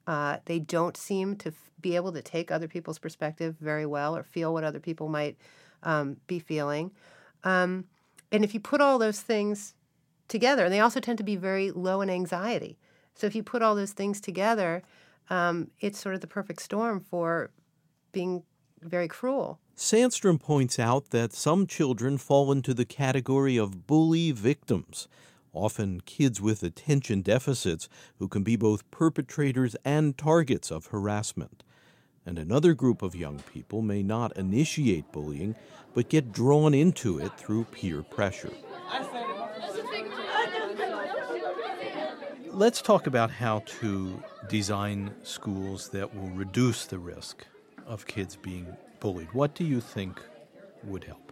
Uh, 0.07 0.38
they 0.47 0.59
don't 0.59 0.97
seem 0.97 1.37
to 1.37 1.50
f- 1.50 1.71
be 1.81 1.97
able 1.97 2.12
to 2.12 2.23
take 2.23 2.50
other 2.50 2.69
people's 2.69 2.99
perspective 2.99 3.57
very 3.61 3.85
well 3.85 4.16
or 4.16 4.23
feel 4.23 4.52
what 4.52 4.64
other 4.64 4.81
people 4.81 5.09
might 5.09 5.37
um, 5.83 6.16
be 6.26 6.38
feeling. 6.38 6.93
Um, 7.45 7.85
and 8.33 8.45
if 8.45 8.55
you 8.55 8.61
put 8.61 8.81
all 8.81 8.99
those 8.99 9.21
things 9.21 9.75
together, 10.28 10.64
and 10.64 10.73
they 10.73 10.81
also 10.81 11.00
tend 11.00 11.19
to 11.19 11.25
be 11.25 11.37
very 11.37 11.71
low 11.71 12.00
in 12.00 12.11
anxiety. 12.11 12.78
So 13.14 13.26
if 13.26 13.35
you 13.35 13.43
put 13.43 13.62
all 13.62 13.75
those 13.75 13.93
things 13.93 14.21
together, 14.21 14.83
um, 15.31 15.71
it's 15.81 15.99
sort 15.99 16.14
of 16.14 16.21
the 16.21 16.26
perfect 16.26 16.62
storm 16.62 17.00
for 17.00 17.50
being 18.12 18.43
very 18.83 19.09
cruel. 19.09 19.59
Sandstrom 19.76 20.40
points 20.40 20.78
out 20.78 21.11
that 21.11 21.35
some 21.35 21.66
children 21.66 22.16
fall 22.16 22.50
into 22.50 22.73
the 22.73 22.87
category 22.87 23.59
of 23.59 23.87
bully 23.87 24.33
victims, 24.33 25.06
often 25.52 26.00
kids 26.00 26.40
with 26.40 26.62
attention 26.62 27.21
deficits 27.21 27.87
who 28.18 28.26
can 28.26 28.42
be 28.42 28.56
both 28.56 28.90
perpetrators 28.90 29.76
and 29.85 30.16
targets 30.16 30.71
of 30.71 30.87
harassment. 30.87 31.62
And 32.25 32.38
another 32.38 32.73
group 32.73 33.02
of 33.02 33.14
young 33.14 33.40
people 33.40 33.83
may 33.83 34.02
not 34.02 34.35
initiate 34.35 35.12
bullying, 35.12 35.54
but 35.92 36.09
get 36.09 36.33
drawn 36.33 36.73
into 36.73 37.18
it 37.18 37.37
through 37.37 37.64
peer 37.64 38.02
pressure. 38.02 38.52
Let's 42.50 42.80
talk 42.80 43.06
about 43.06 43.30
how 43.30 43.59
to 43.80 44.23
design 44.49 45.14
schools 45.23 45.90
that 45.90 46.14
will 46.14 46.30
reduce 46.30 46.87
the 46.87 46.99
risk 46.99 47.45
of 47.87 48.06
kids 48.06 48.37
being 48.37 48.75
bullied. 49.06 49.32
What 49.32 49.54
do 49.54 49.64
you 49.64 49.80
think 49.80 50.20
would 50.82 51.04
help? 51.04 51.30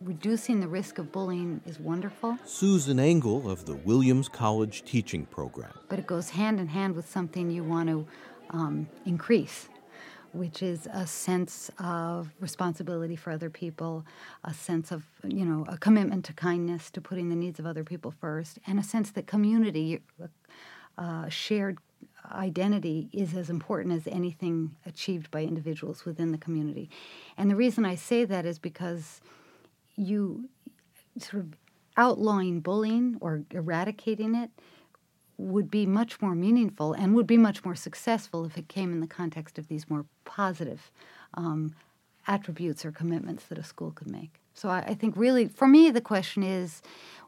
Reducing 0.00 0.60
the 0.60 0.68
risk 0.68 0.98
of 0.98 1.10
bullying 1.10 1.60
is 1.66 1.80
wonderful. 1.80 2.38
Susan 2.44 3.00
Engel 3.00 3.50
of 3.50 3.66
the 3.66 3.74
Williams 3.74 4.28
College 4.28 4.84
Teaching 4.84 5.26
Program. 5.26 5.72
But 5.88 5.98
it 5.98 6.06
goes 6.06 6.30
hand 6.30 6.60
in 6.60 6.68
hand 6.68 6.94
with 6.94 7.10
something 7.10 7.50
you 7.50 7.64
want 7.64 7.88
to 7.88 8.06
um, 8.50 8.88
increase, 9.04 9.68
which 10.30 10.62
is 10.62 10.86
a 10.92 11.08
sense 11.08 11.72
of 11.80 12.28
responsibility 12.38 13.16
for 13.16 13.32
other 13.32 13.50
people, 13.50 14.06
a 14.44 14.54
sense 14.54 14.92
of, 14.92 15.02
you 15.24 15.44
know, 15.44 15.66
a 15.68 15.76
commitment 15.78 16.24
to 16.26 16.32
kindness, 16.34 16.88
to 16.92 17.00
putting 17.00 17.30
the 17.30 17.36
needs 17.44 17.58
of 17.58 17.66
other 17.66 17.82
people 17.82 18.12
first, 18.12 18.60
and 18.64 18.78
a 18.78 18.84
sense 18.84 19.10
that 19.10 19.26
community, 19.26 20.02
uh, 20.98 21.28
shared 21.28 21.78
identity 22.32 23.08
is 23.12 23.34
as 23.34 23.50
important 23.50 23.94
as 23.94 24.06
anything 24.06 24.76
achieved 24.84 25.30
by 25.30 25.42
individuals 25.42 26.04
within 26.04 26.32
the 26.32 26.38
community. 26.38 26.90
And 27.36 27.50
the 27.50 27.56
reason 27.56 27.84
I 27.84 27.94
say 27.94 28.24
that 28.24 28.46
is 28.46 28.58
because 28.58 29.20
you 29.96 30.48
sort 31.18 31.42
of 31.42 31.56
outlawing 31.96 32.60
bullying 32.60 33.16
or 33.20 33.42
eradicating 33.50 34.34
it 34.34 34.50
would 35.38 35.70
be 35.70 35.86
much 35.86 36.20
more 36.20 36.34
meaningful 36.34 36.92
and 36.92 37.14
would 37.14 37.26
be 37.26 37.36
much 37.36 37.64
more 37.64 37.74
successful 37.74 38.44
if 38.44 38.56
it 38.56 38.68
came 38.68 38.92
in 38.92 39.00
the 39.00 39.06
context 39.06 39.58
of 39.58 39.68
these 39.68 39.88
more 39.88 40.06
positive 40.24 40.90
um, 41.34 41.74
attributes 42.26 42.84
or 42.84 42.92
commitments 42.92 43.44
that 43.46 43.58
a 43.58 43.64
school 43.64 43.90
could 43.90 44.10
make. 44.10 44.40
So 44.54 44.68
I, 44.70 44.78
I 44.78 44.94
think 44.94 45.16
really, 45.16 45.48
for 45.48 45.66
me, 45.66 45.90
the 45.90 46.00
question 46.00 46.42
is 46.42 46.82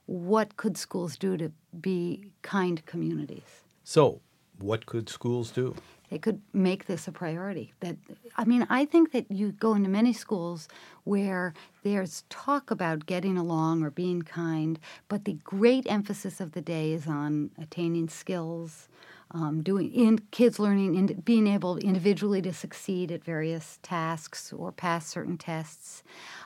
what 0.06 0.56
could 0.56 0.78
schools 0.78 1.18
do 1.18 1.36
to 1.36 1.52
be 1.78 2.30
kind 2.40 2.84
communities? 2.86 3.62
So, 3.84 4.20
what 4.58 4.86
could 4.86 5.08
schools 5.08 5.50
do? 5.50 5.74
They 6.10 6.18
could 6.18 6.40
make 6.54 6.86
this 6.86 7.06
a 7.06 7.12
priority. 7.12 7.74
That 7.80 7.96
I 8.36 8.44
mean, 8.44 8.66
I 8.70 8.84
think 8.86 9.12
that 9.12 9.30
you 9.30 9.52
go 9.52 9.74
into 9.74 9.90
many 9.90 10.12
schools 10.12 10.68
where 11.04 11.52
there's 11.82 12.24
talk 12.30 12.70
about 12.70 13.06
getting 13.06 13.36
along 13.36 13.82
or 13.82 13.90
being 13.90 14.22
kind, 14.22 14.78
but 15.08 15.24
the 15.24 15.34
great 15.44 15.86
emphasis 15.90 16.40
of 16.40 16.52
the 16.52 16.62
day 16.62 16.92
is 16.92 17.06
on 17.06 17.50
attaining 17.60 18.08
skills, 18.08 18.88
um, 19.32 19.62
doing 19.62 19.92
in 19.92 20.18
kids 20.30 20.58
learning, 20.58 20.96
and 20.96 21.24
being 21.24 21.46
able 21.46 21.76
individually 21.76 22.40
to 22.40 22.54
succeed 22.54 23.12
at 23.12 23.22
various 23.22 23.78
tasks 23.82 24.50
or 24.52 24.72
pass 24.72 25.06
certain 25.06 25.36
tests, 25.36 26.02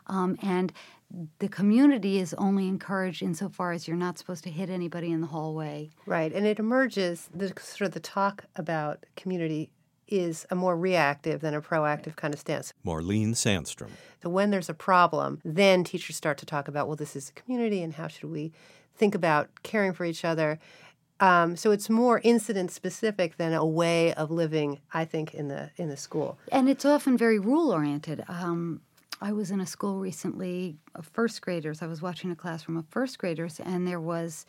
um, 0.08 0.36
and 0.42 0.72
the 1.38 1.48
community 1.48 2.18
is 2.18 2.34
only 2.34 2.68
encouraged 2.68 3.22
insofar 3.22 3.72
as 3.72 3.86
you're 3.86 3.96
not 3.96 4.18
supposed 4.18 4.44
to 4.44 4.50
hit 4.50 4.70
anybody 4.70 5.10
in 5.10 5.20
the 5.20 5.26
hallway. 5.26 5.90
Right, 6.06 6.32
and 6.32 6.46
it 6.46 6.58
emerges 6.58 7.28
the 7.34 7.48
sort 7.60 7.88
of 7.88 7.92
the 7.92 8.00
talk 8.00 8.44
about 8.56 9.04
community 9.16 9.70
is 10.08 10.46
a 10.50 10.54
more 10.54 10.76
reactive 10.76 11.40
than 11.40 11.54
a 11.54 11.62
proactive 11.62 12.16
kind 12.16 12.34
of 12.34 12.40
stance. 12.40 12.72
Marlene 12.84 13.30
Sandstrom. 13.30 13.90
So 14.22 14.28
when 14.28 14.50
there's 14.50 14.68
a 14.68 14.74
problem, 14.74 15.40
then 15.44 15.84
teachers 15.84 16.16
start 16.16 16.38
to 16.38 16.46
talk 16.46 16.68
about, 16.68 16.86
well, 16.86 16.96
this 16.96 17.16
is 17.16 17.30
a 17.30 17.32
community, 17.32 17.82
and 17.82 17.94
how 17.94 18.08
should 18.08 18.30
we 18.30 18.52
think 18.94 19.14
about 19.14 19.48
caring 19.62 19.92
for 19.92 20.04
each 20.04 20.24
other. 20.24 20.58
Um, 21.20 21.56
so 21.56 21.70
it's 21.70 21.88
more 21.88 22.20
incident 22.24 22.72
specific 22.72 23.36
than 23.36 23.52
a 23.52 23.64
way 23.64 24.12
of 24.14 24.30
living, 24.30 24.80
I 24.92 25.04
think, 25.04 25.34
in 25.34 25.48
the 25.48 25.70
in 25.76 25.88
the 25.88 25.96
school. 25.96 26.38
And 26.50 26.68
it's 26.68 26.84
often 26.84 27.16
very 27.16 27.38
rule 27.38 27.70
oriented. 27.72 28.24
Um, 28.28 28.80
I 29.22 29.32
was 29.32 29.52
in 29.52 29.60
a 29.60 29.66
school 29.66 30.00
recently 30.00 30.76
of 30.96 31.06
first 31.06 31.40
graders. 31.42 31.80
I 31.80 31.86
was 31.86 32.02
watching 32.02 32.32
a 32.32 32.36
classroom 32.36 32.76
of 32.76 32.86
first 32.90 33.18
graders, 33.18 33.60
and 33.60 33.86
there 33.86 34.00
was 34.00 34.46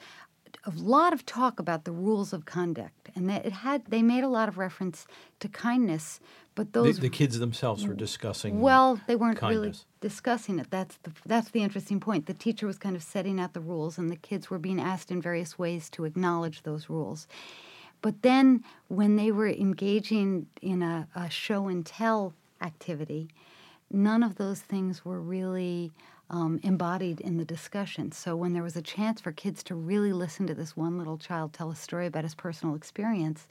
a 0.65 0.71
lot 0.71 1.13
of 1.13 1.25
talk 1.27 1.59
about 1.59 1.85
the 1.85 1.91
rules 1.91 2.33
of 2.33 2.45
conduct, 2.45 3.09
and 3.15 3.29
that 3.29 3.45
it 3.45 3.53
had 3.53 3.85
they 3.85 4.01
made 4.01 4.23
a 4.23 4.27
lot 4.27 4.49
of 4.49 4.57
reference 4.57 5.05
to 5.41 5.47
kindness, 5.47 6.19
but 6.55 6.73
those 6.73 6.95
the, 6.95 7.03
the 7.03 7.09
kids 7.09 7.37
themselves 7.37 7.85
were 7.85 7.93
discussing. 7.93 8.61
Well, 8.61 8.99
they 9.05 9.15
weren't 9.15 9.37
kindness. 9.37 9.61
really 9.61 9.77
discussing 10.01 10.57
it. 10.57 10.71
That's 10.71 10.97
the 11.03 11.11
that's 11.25 11.51
the 11.51 11.61
interesting 11.61 11.99
point. 11.99 12.25
The 12.25 12.33
teacher 12.33 12.65
was 12.65 12.79
kind 12.79 12.95
of 12.95 13.03
setting 13.03 13.39
out 13.39 13.53
the 13.53 13.61
rules, 13.61 13.99
and 13.99 14.11
the 14.11 14.15
kids 14.15 14.49
were 14.49 14.59
being 14.59 14.81
asked 14.81 15.11
in 15.11 15.21
various 15.21 15.59
ways 15.59 15.87
to 15.91 16.05
acknowledge 16.05 16.63
those 16.63 16.89
rules. 16.89 17.27
But 18.01 18.23
then, 18.23 18.63
when 18.87 19.17
they 19.17 19.31
were 19.31 19.47
engaging 19.47 20.47
in 20.61 20.81
a, 20.81 21.07
a 21.15 21.29
show 21.29 21.67
and 21.67 21.85
tell 21.85 22.33
activity, 22.59 23.29
none 23.91 24.23
of 24.23 24.35
those 24.35 24.61
things 24.61 25.05
were 25.05 25.21
really 25.21 25.91
um, 26.29 26.59
embodied 26.63 27.21
in 27.21 27.37
the 27.37 27.45
discussion. 27.45 28.11
So 28.11 28.35
when 28.35 28.53
there 28.53 28.63
was 28.63 28.75
a 28.75 28.81
chance 28.81 29.21
for 29.21 29.31
kids 29.31 29.61
to 29.63 29.75
really 29.75 30.13
listen 30.13 30.47
to 30.47 30.55
this 30.55 30.75
one 30.75 30.97
little 30.97 31.17
child 31.17 31.53
tell 31.53 31.69
a 31.69 31.75
story 31.75 32.07
about 32.07 32.23
his 32.23 32.33
personal 32.33 32.75
experience, 32.75 33.47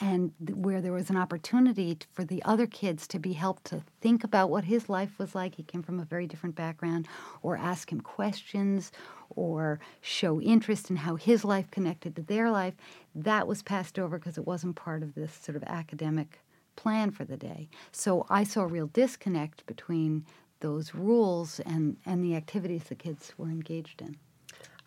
and 0.00 0.32
th- 0.44 0.56
where 0.56 0.80
there 0.80 0.92
was 0.92 1.08
an 1.08 1.16
opportunity 1.16 1.94
t- 1.94 2.06
for 2.12 2.24
the 2.24 2.42
other 2.42 2.66
kids 2.66 3.06
to 3.08 3.18
be 3.20 3.34
helped 3.34 3.66
to 3.66 3.82
think 4.00 4.24
about 4.24 4.50
what 4.50 4.64
his 4.64 4.88
life 4.88 5.18
was 5.18 5.34
like, 5.34 5.54
he 5.54 5.62
came 5.62 5.82
from 5.82 6.00
a 6.00 6.04
very 6.04 6.26
different 6.26 6.56
background, 6.56 7.06
or 7.42 7.56
ask 7.56 7.92
him 7.92 8.00
questions, 8.00 8.90
or 9.30 9.78
show 10.00 10.40
interest 10.40 10.90
in 10.90 10.96
how 10.96 11.14
his 11.16 11.44
life 11.44 11.70
connected 11.70 12.16
to 12.16 12.22
their 12.22 12.50
life, 12.50 12.74
that 13.14 13.46
was 13.46 13.62
passed 13.62 13.98
over 13.98 14.18
because 14.18 14.38
it 14.38 14.46
wasn't 14.46 14.74
part 14.74 15.02
of 15.02 15.14
this 15.14 15.32
sort 15.32 15.54
of 15.54 15.62
academic 15.64 16.40
plan 16.76 17.10
for 17.10 17.24
the 17.24 17.36
day. 17.36 17.68
So 17.92 18.26
I 18.28 18.44
saw 18.44 18.62
a 18.62 18.66
real 18.66 18.86
disconnect 18.86 19.66
between 19.66 20.24
those 20.60 20.94
rules 20.94 21.60
and, 21.60 21.96
and 22.06 22.24
the 22.24 22.34
activities 22.34 22.84
the 22.84 22.94
kids 22.94 23.32
were 23.36 23.48
engaged 23.48 24.00
in. 24.00 24.16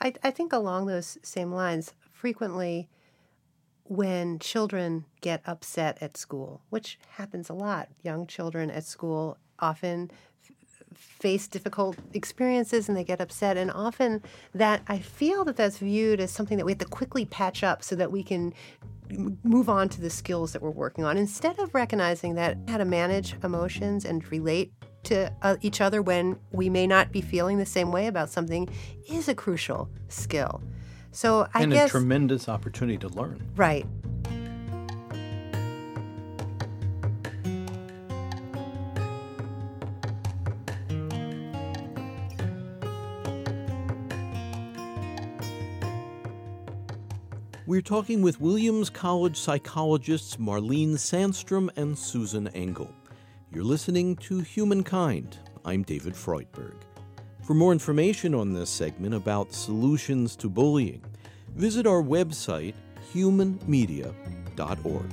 I, 0.02 0.14
I 0.24 0.32
think 0.32 0.54
along 0.54 0.86
those 0.86 1.18
same 1.24 1.52
lines, 1.52 1.94
frequently 2.12 2.88
when 3.84 4.40
children 4.40 5.06
get 5.22 5.42
upset 5.46 5.98
at 6.02 6.16
school, 6.16 6.62
which 6.70 7.00
happens 7.18 7.50
a 7.50 7.54
lot, 7.54 7.90
young 8.04 8.28
children 8.28 8.70
at 8.70 8.86
school 8.86 9.38
often 9.60 10.12
face 10.94 11.48
difficult 11.48 11.98
experiences 12.14 12.88
and 12.88 12.98
they 12.98 13.04
get 13.04 13.22
upset 13.22 13.58
and 13.58 13.70
often 13.72 14.24
that 14.56 14.82
i 14.88 14.98
feel 14.98 15.46
that 15.46 15.56
that's 15.56 15.78
viewed 15.78 16.20
as 16.20 16.32
something 16.32 16.58
that 16.58 16.66
we 16.66 16.72
have 16.72 16.80
to 16.80 16.86
quickly 16.86 17.26
patch 17.26 17.64
up 17.64 17.84
so 17.84 17.96
that 17.96 18.12
we 18.12 18.24
can 18.24 18.54
move 19.44 19.70
on 19.70 19.90
to 19.90 20.02
the 20.02 20.10
skills 20.10 20.54
that 20.54 20.62
we're 20.62 20.70
working 20.70 21.04
on 21.04 21.18
instead 21.18 21.58
of 21.60 21.74
recognizing 21.74 22.36
that 22.36 22.58
how 22.68 22.78
to 22.78 22.86
manage 22.86 23.36
emotions 23.44 24.06
and 24.06 24.30
relate 24.32 24.72
to 25.04 25.32
uh, 25.42 25.56
each 25.62 25.82
other 25.82 26.02
when 26.02 26.38
we 26.52 26.70
may 26.70 26.86
not 26.86 27.12
be 27.12 27.22
feeling 27.22 27.58
the 27.58 27.66
same 27.66 27.92
way 27.92 28.08
about 28.08 28.30
something 28.30 28.68
is 29.10 29.28
a 29.28 29.36
crucial 29.36 29.90
skill. 30.10 30.62
So 31.12 31.48
I 31.54 31.64
and 31.64 31.72
guess 31.72 31.90
a 31.90 31.92
tremendous 31.92 32.48
opportunity 32.48 32.98
to 33.00 33.10
learn. 33.10 33.44
right. 33.56 33.86
We're 47.80 47.84
talking 47.84 48.22
with 48.22 48.42
Williams 48.42 48.90
College 48.90 49.38
psychologists 49.38 50.36
Marlene 50.36 50.96
Sandstrom 50.96 51.70
and 51.78 51.98
Susan 51.98 52.50
Engel. 52.50 52.94
You're 53.54 53.64
listening 53.64 54.18
to 54.18 54.42
Humankind. 54.42 55.38
I'm 55.64 55.84
David 55.84 56.14
Freudberg. 56.14 56.76
For 57.42 57.54
more 57.54 57.72
information 57.72 58.36
on 58.36 58.52
this 58.52 58.70
segment 58.70 59.14
about 59.14 59.54
solutions 59.54 60.36
to 60.36 60.50
bullying, 60.50 61.02
visit 61.56 61.88
our 61.88 62.04
website, 62.04 62.74
humanmedia.org. 63.14 65.10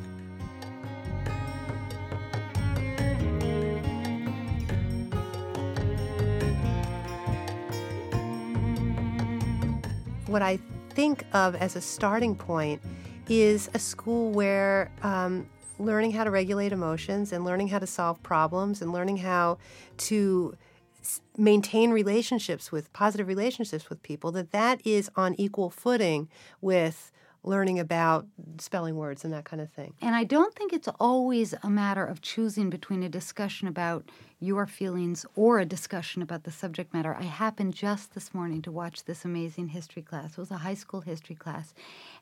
what 10.26 10.42
I 10.42 10.58
think 10.96 11.26
of 11.34 11.54
as 11.54 11.76
a 11.76 11.80
starting 11.82 12.34
point 12.34 12.80
is 13.28 13.68
a 13.74 13.78
school 13.78 14.32
where 14.32 14.90
um, 15.02 15.46
learning 15.78 16.10
how 16.10 16.24
to 16.24 16.30
regulate 16.30 16.72
emotions 16.72 17.32
and 17.32 17.44
learning 17.44 17.68
how 17.68 17.78
to 17.78 17.86
solve 17.86 18.20
problems 18.22 18.80
and 18.80 18.94
learning 18.94 19.18
how 19.18 19.58
to 19.98 20.56
maintain 21.36 21.90
relationships 21.90 22.72
with 22.72 22.90
positive 22.94 23.28
relationships 23.28 23.90
with 23.90 24.02
people 24.02 24.32
that 24.32 24.52
that 24.52 24.80
is 24.86 25.10
on 25.16 25.34
equal 25.38 25.68
footing 25.68 26.30
with 26.62 27.12
learning 27.44 27.78
about 27.78 28.26
spelling 28.58 28.96
words 28.96 29.22
and 29.22 29.34
that 29.34 29.44
kind 29.44 29.60
of 29.60 29.70
thing. 29.70 29.92
And 30.00 30.16
I 30.16 30.24
don't 30.24 30.54
think 30.54 30.72
it's 30.72 30.88
always 30.98 31.54
a 31.62 31.68
matter 31.68 32.06
of 32.06 32.22
choosing 32.22 32.70
between 32.70 33.02
a 33.02 33.08
discussion 33.10 33.68
about 33.68 34.10
your 34.38 34.66
feelings 34.66 35.25
or 35.35 35.59
a 35.59 35.64
discussion 35.64 36.21
about 36.21 36.45
the 36.45 36.50
subject 36.50 36.93
matter. 36.93 37.14
I 37.19 37.23
happened 37.23 37.72
just 37.72 38.12
this 38.14 38.35
morning 38.35 38.61
to 38.62 38.70
watch 38.70 39.05
this 39.05 39.25
amazing 39.25 39.68
history 39.68 40.03
class. 40.03 40.33
It 40.33 40.38
was 40.38 40.51
a 40.51 40.59
high 40.59 40.75
school 40.75 41.01
history 41.01 41.35
class. 41.35 41.72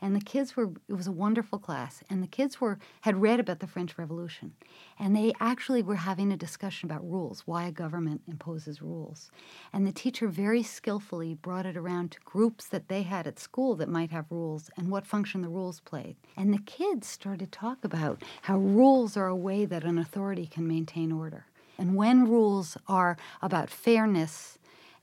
And 0.00 0.14
the 0.14 0.20
kids 0.20 0.56
were 0.56 0.70
it 0.88 0.92
was 0.94 1.08
a 1.08 1.12
wonderful 1.12 1.58
class 1.58 2.04
and 2.08 2.22
the 2.22 2.28
kids 2.28 2.60
were 2.60 2.78
had 3.00 3.20
read 3.20 3.40
about 3.40 3.58
the 3.58 3.66
French 3.66 3.98
Revolution. 3.98 4.52
And 4.96 5.16
they 5.16 5.32
actually 5.40 5.82
were 5.82 5.96
having 5.96 6.32
a 6.32 6.36
discussion 6.36 6.88
about 6.88 7.08
rules, 7.08 7.42
why 7.46 7.64
a 7.64 7.72
government 7.72 8.22
imposes 8.28 8.80
rules. 8.80 9.32
And 9.72 9.84
the 9.84 9.92
teacher 9.92 10.28
very 10.28 10.62
skillfully 10.62 11.34
brought 11.34 11.66
it 11.66 11.76
around 11.76 12.12
to 12.12 12.20
groups 12.24 12.66
that 12.66 12.88
they 12.88 13.02
had 13.02 13.26
at 13.26 13.40
school 13.40 13.74
that 13.76 13.88
might 13.88 14.12
have 14.12 14.30
rules 14.30 14.70
and 14.76 14.88
what 14.88 15.04
function 15.06 15.42
the 15.42 15.48
rules 15.48 15.80
played. 15.80 16.14
And 16.36 16.54
the 16.54 16.58
kids 16.58 17.08
started 17.08 17.50
to 17.50 17.58
talk 17.58 17.84
about 17.84 18.22
how 18.42 18.58
rules 18.58 19.16
are 19.16 19.26
a 19.26 19.34
way 19.34 19.64
that 19.64 19.82
an 19.82 19.98
authority 19.98 20.46
can 20.46 20.68
maintain 20.68 21.10
order. 21.10 21.46
And 21.78 21.96
when 21.96 22.28
rules 22.28 22.76
are 22.86 23.16
about 23.42 23.70
fairness 23.70 24.58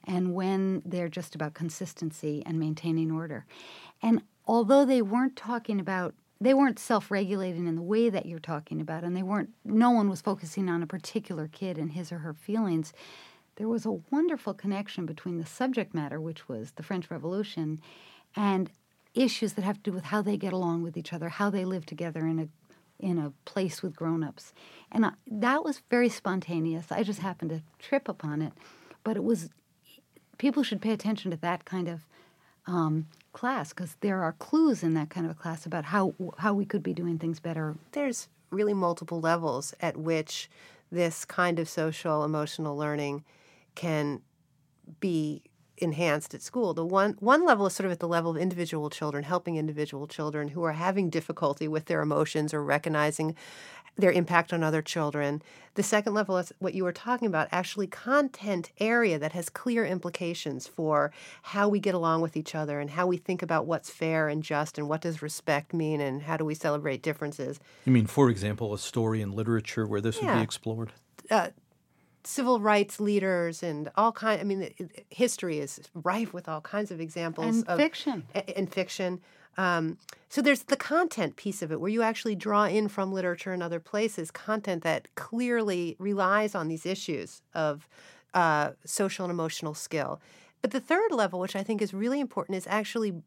and 0.06 0.34
when 0.34 0.82
they're 0.86 1.10
just 1.10 1.36
about 1.36 1.54
consistency 1.54 2.44
and 2.46 2.60
maintaining 2.60 3.12
order. 3.12 3.46
And 4.02 4.22
although 4.48 4.86
they 4.86 5.02
weren't 5.02 5.36
talking 5.36 5.80
about 5.80 6.14
they 6.40 6.56
weren't 6.56 6.80
self-regulating 6.80 7.68
in 7.68 7.76
the 7.76 7.84
way 7.84 8.10
that 8.10 8.26
you're 8.26 8.40
talking 8.40 8.82
about 8.82 9.04
and 9.04 9.16
they 9.16 9.22
weren't 9.22 9.52
no 9.64 9.92
one 9.92 10.10
was 10.10 10.22
focusing 10.22 10.70
on 10.70 10.82
a 10.82 10.88
particular 10.88 11.48
kid 11.48 11.78
and 11.78 11.92
his 11.92 12.12
or 12.12 12.18
her 12.20 12.34
feelings 12.34 12.94
there 13.58 13.68
was 13.68 13.86
a 13.86 14.00
wonderful 14.10 14.54
connection 14.54 15.06
between 15.06 15.38
the 15.38 15.46
subject 15.46 15.94
matter 15.94 16.20
which 16.20 16.50
was 16.50 16.72
the 16.72 16.84
french 16.84 17.12
revolution 17.12 17.80
and 18.36 18.72
issues 19.14 19.54
that 19.54 19.62
have 19.62 19.76
to 19.76 19.92
do 19.92 19.94
with 19.94 20.06
how 20.06 20.22
they 20.22 20.36
get 20.36 20.52
along 20.52 20.82
with 20.82 20.98
each 20.98 21.14
other 21.14 21.30
how 21.30 21.52
they 21.52 21.64
live 21.64 21.86
together 21.86 22.26
in 22.26 22.40
a 22.40 22.48
in 23.02 23.18
a 23.18 23.34
place 23.46 23.82
with 23.82 23.96
grown-ups. 23.96 24.54
And 24.92 25.06
I, 25.06 25.12
that 25.28 25.64
was 25.64 25.82
very 25.90 26.10
spontaneous. 26.10 26.92
I 26.92 27.04
just 27.04 27.20
happened 27.20 27.52
to 27.52 27.62
trip 27.80 28.08
upon 28.08 28.42
it. 28.42 28.54
But 29.04 29.18
it 29.18 29.24
was 29.24 29.50
people 30.38 30.64
should 30.64 30.82
pay 30.82 30.92
attention 30.92 31.32
to 31.32 31.38
that 31.38 31.66
kind 31.66 31.88
of 31.88 32.06
um, 32.68 33.08
class 33.34 33.70
because 33.70 33.96
there 34.02 34.22
are 34.22 34.34
clues 34.34 34.84
in 34.84 34.94
that 34.94 35.10
kind 35.10 35.26
of 35.26 35.32
a 35.32 35.36
class 35.36 35.66
about 35.66 35.86
how 35.86 36.14
how 36.38 36.54
we 36.54 36.66
could 36.66 36.84
be 36.84 36.94
doing 36.94 37.18
things 37.18 37.40
better. 37.40 37.76
there's 37.92 38.28
really 38.50 38.74
multiple 38.74 39.22
levels 39.22 39.74
at 39.80 39.96
which 39.96 40.50
this 40.92 41.24
kind 41.24 41.58
of 41.58 41.70
social 41.70 42.24
emotional 42.24 42.76
learning 42.76 43.24
can 43.76 44.22
be 45.00 45.42
enhanced 45.82 46.34
at 46.34 46.42
school. 46.42 46.74
The 46.74 46.86
one 46.86 47.16
one 47.20 47.46
level 47.46 47.66
is 47.66 47.74
sort 47.74 47.86
of 47.86 47.92
at 47.92 48.00
the 48.00 48.08
level 48.08 48.32
of 48.32 48.38
individual 48.38 48.90
children, 48.90 49.24
helping 49.24 49.58
individual 49.58 50.08
children 50.08 50.50
who 50.50 50.64
are 50.64 50.74
having 50.74 51.10
difficulty 51.10 51.68
with 51.68 51.86
their 51.86 52.02
emotions 52.02 52.54
or 52.54 52.64
recognizing 52.64 53.36
their 53.98 54.12
impact 54.12 54.54
on 54.54 54.64
other 54.64 54.82
children. 54.82 55.42
The 55.76 55.84
second 55.84 56.14
level 56.14 56.38
is 56.38 56.54
what 56.60 56.74
you 56.74 56.84
were 56.84 56.94
talking 56.94 57.28
about, 57.28 57.50
actually 57.52 57.88
content 57.88 58.72
area 58.80 59.20
that 59.20 59.34
has 59.34 59.50
clear 59.50 59.86
implications 59.86 60.68
for 60.68 61.12
how 61.44 61.68
we 61.68 61.80
get 61.80 61.94
along 61.94 62.22
with 62.22 62.38
each 62.38 62.56
other 62.56 62.80
and 62.80 62.92
how 62.92 63.06
we 63.06 63.18
think 63.18 63.42
about 63.42 63.66
what's 63.66 63.90
fair 63.90 64.28
and 64.28 64.44
just 64.44 64.78
and 64.78 64.88
what 64.88 65.02
does 65.02 65.22
respect 65.22 65.74
mean 65.74 66.00
and 66.00 66.24
how 66.24 66.38
do 66.38 66.46
we 66.46 66.56
celebrate 66.56 67.02
differences. 67.02 67.60
You 67.86 67.92
mean, 67.92 68.08
for 68.08 68.30
example, 68.30 68.74
a 68.74 68.78
story 68.78 69.22
in 69.22 69.32
literature 69.32 69.86
where 69.86 70.02
this 70.02 70.22
would 70.22 70.34
be 70.34 70.42
explored? 70.42 70.92
uh, 71.32 71.50
civil 72.24 72.60
rights 72.60 73.00
leaders 73.00 73.64
and 73.64 73.90
all 73.96 74.12
kind. 74.12 74.40
I 74.40 74.44
mean, 74.44 74.74
history 75.10 75.60
is 75.60 75.82
rife 75.94 76.34
with 76.34 76.48
all 76.48 76.62
kinds 76.62 76.92
of 76.92 77.00
examples 77.00 77.58
And 77.58 77.68
of 77.68 77.78
fiction. 77.78 78.26
and 78.56 78.72
fiction. 78.72 79.22
Um, 79.58 79.98
so 80.30 80.42
there's 80.42 80.64
the 80.64 80.78
content 80.78 81.36
piece 81.36 81.62
of 81.62 81.72
it, 81.72 81.82
where 81.82 81.90
you 81.90 82.02
actually 82.02 82.36
draw 82.36 82.66
in 82.66 82.88
from 82.88 83.12
literature 83.12 83.52
and 83.52 83.62
other 83.62 83.80
places 83.82 84.32
content 84.32 84.84
that 84.84 85.14
clearly 85.16 85.96
relies 86.00 86.56
on 86.56 86.70
these 86.70 86.86
issues 86.86 87.42
of 87.54 87.88
uh, 88.34 88.72
social 88.86 89.26
and 89.26 89.32
emotional 89.32 89.74
skill. 89.74 90.22
But 90.62 90.72
the 90.72 90.80
third 90.80 91.12
level, 91.12 91.40
which 91.40 91.56
I 91.56 91.64
think 91.64 91.82
is 91.82 91.94
really 91.94 92.20
important, 92.20 92.56
is 92.56 92.68
actually 92.68 93.24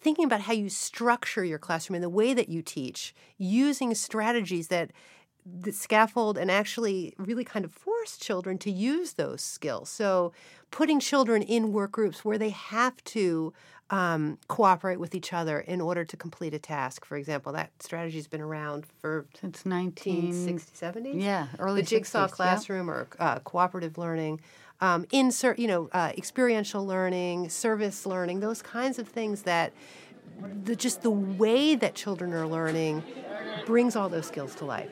thinking 0.00 0.24
about 0.24 0.40
how 0.42 0.54
you 0.54 0.70
structure 0.70 1.44
your 1.44 1.58
classroom 1.58 1.96
and 1.96 2.04
the 2.04 2.08
way 2.08 2.32
that 2.32 2.48
you 2.48 2.62
teach, 2.62 3.14
using 3.36 3.94
strategies 3.94 4.68
that 4.68 4.90
that 5.46 5.74
scaffold 5.74 6.38
and 6.38 6.50
actually 6.50 7.14
really 7.18 7.44
kind 7.44 7.64
of 7.64 7.72
force 7.72 8.16
children 8.16 8.58
to 8.58 8.70
use 8.70 9.14
those 9.14 9.40
skills. 9.40 9.88
So, 9.88 10.32
putting 10.70 11.00
children 11.00 11.42
in 11.42 11.72
work 11.72 11.92
groups 11.92 12.24
where 12.24 12.38
they 12.38 12.50
have 12.50 13.02
to 13.04 13.52
um, 13.90 14.38
cooperate 14.46 15.00
with 15.00 15.14
each 15.14 15.32
other 15.32 15.58
in 15.58 15.80
order 15.80 16.04
to 16.04 16.16
complete 16.16 16.54
a 16.54 16.58
task, 16.58 17.04
for 17.04 17.16
example, 17.16 17.52
that 17.52 17.70
strategy's 17.80 18.28
been 18.28 18.40
around 18.40 18.86
for 19.00 19.26
Since 19.40 19.66
19 19.66 20.32
1960s, 20.32 20.70
70s 20.78 21.22
Yeah, 21.22 21.48
early 21.58 21.82
the 21.82 21.86
jigsaw 21.88 22.26
60s, 22.26 22.30
yeah. 22.30 22.34
classroom 22.36 22.88
or 22.90 23.08
uh, 23.18 23.40
cooperative 23.40 23.98
learning, 23.98 24.40
um, 24.80 25.06
insert, 25.10 25.58
you 25.58 25.66
know, 25.66 25.88
uh, 25.92 26.12
experiential 26.16 26.86
learning, 26.86 27.48
service 27.48 28.06
learning, 28.06 28.40
those 28.40 28.62
kinds 28.62 28.98
of 28.98 29.08
things 29.08 29.42
that 29.42 29.72
the, 30.64 30.76
just 30.76 31.02
the 31.02 31.10
way 31.10 31.74
that 31.74 31.94
children 31.94 32.32
are 32.32 32.46
learning 32.46 33.02
brings 33.66 33.96
all 33.96 34.08
those 34.08 34.26
skills 34.26 34.54
to 34.54 34.64
life. 34.64 34.90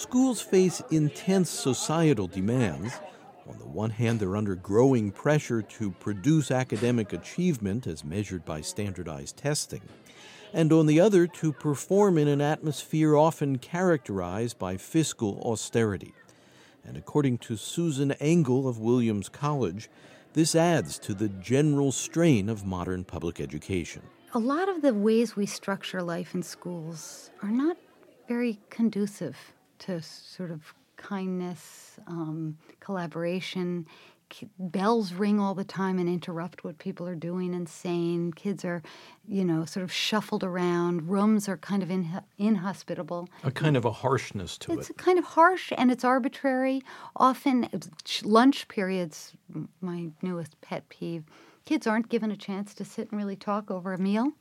Schools 0.00 0.40
face 0.40 0.82
intense 0.90 1.50
societal 1.50 2.26
demands. 2.26 2.98
On 3.46 3.58
the 3.58 3.66
one 3.66 3.90
hand, 3.90 4.18
they're 4.18 4.34
under 4.34 4.54
growing 4.54 5.10
pressure 5.10 5.60
to 5.60 5.90
produce 5.90 6.50
academic 6.50 7.12
achievement 7.12 7.86
as 7.86 8.02
measured 8.02 8.42
by 8.46 8.62
standardized 8.62 9.36
testing, 9.36 9.82
and 10.54 10.72
on 10.72 10.86
the 10.86 10.98
other, 10.98 11.26
to 11.26 11.52
perform 11.52 12.16
in 12.16 12.28
an 12.28 12.40
atmosphere 12.40 13.14
often 13.14 13.58
characterized 13.58 14.58
by 14.58 14.78
fiscal 14.78 15.38
austerity. 15.42 16.14
And 16.82 16.96
according 16.96 17.36
to 17.38 17.58
Susan 17.58 18.12
Engel 18.12 18.66
of 18.66 18.78
Williams 18.78 19.28
College, 19.28 19.90
this 20.32 20.54
adds 20.54 20.98
to 21.00 21.12
the 21.12 21.28
general 21.28 21.92
strain 21.92 22.48
of 22.48 22.64
modern 22.64 23.04
public 23.04 23.38
education. 23.38 24.00
A 24.32 24.38
lot 24.38 24.70
of 24.70 24.80
the 24.80 24.94
ways 24.94 25.36
we 25.36 25.44
structure 25.44 26.02
life 26.02 26.34
in 26.34 26.42
schools 26.42 27.30
are 27.42 27.50
not 27.50 27.76
very 28.26 28.60
conducive 28.70 29.36
to 29.80 30.00
sort 30.02 30.50
of 30.50 30.74
kindness, 30.96 31.98
um, 32.06 32.56
collaboration. 32.80 33.86
Bells 34.60 35.12
ring 35.12 35.40
all 35.40 35.54
the 35.54 35.64
time 35.64 35.98
and 35.98 36.08
interrupt 36.08 36.62
what 36.62 36.78
people 36.78 37.08
are 37.08 37.16
doing 37.16 37.52
and 37.52 37.68
saying. 37.68 38.32
Kids 38.36 38.64
are, 38.64 38.80
you 39.26 39.44
know, 39.44 39.64
sort 39.64 39.82
of 39.82 39.92
shuffled 39.92 40.44
around. 40.44 41.08
Rooms 41.08 41.48
are 41.48 41.56
kind 41.56 41.82
of 41.82 41.90
in, 41.90 42.08
inhospitable. 42.38 43.28
A 43.42 43.50
kind 43.50 43.76
of 43.76 43.84
a 43.84 43.90
harshness 43.90 44.56
to 44.58 44.72
it's 44.72 44.88
it. 44.88 44.92
It's 44.92 45.02
kind 45.02 45.18
of 45.18 45.24
harsh 45.24 45.72
and 45.76 45.90
it's 45.90 46.04
arbitrary. 46.04 46.82
Often, 47.16 47.70
lunch 48.22 48.68
periods, 48.68 49.32
my 49.80 50.10
newest 50.22 50.60
pet 50.60 50.88
peeve, 50.88 51.24
kids 51.64 51.88
aren't 51.88 52.08
given 52.08 52.30
a 52.30 52.36
chance 52.36 52.72
to 52.74 52.84
sit 52.84 53.10
and 53.10 53.18
really 53.18 53.36
talk 53.36 53.68
over 53.68 53.92
a 53.92 53.98
meal. 53.98 54.32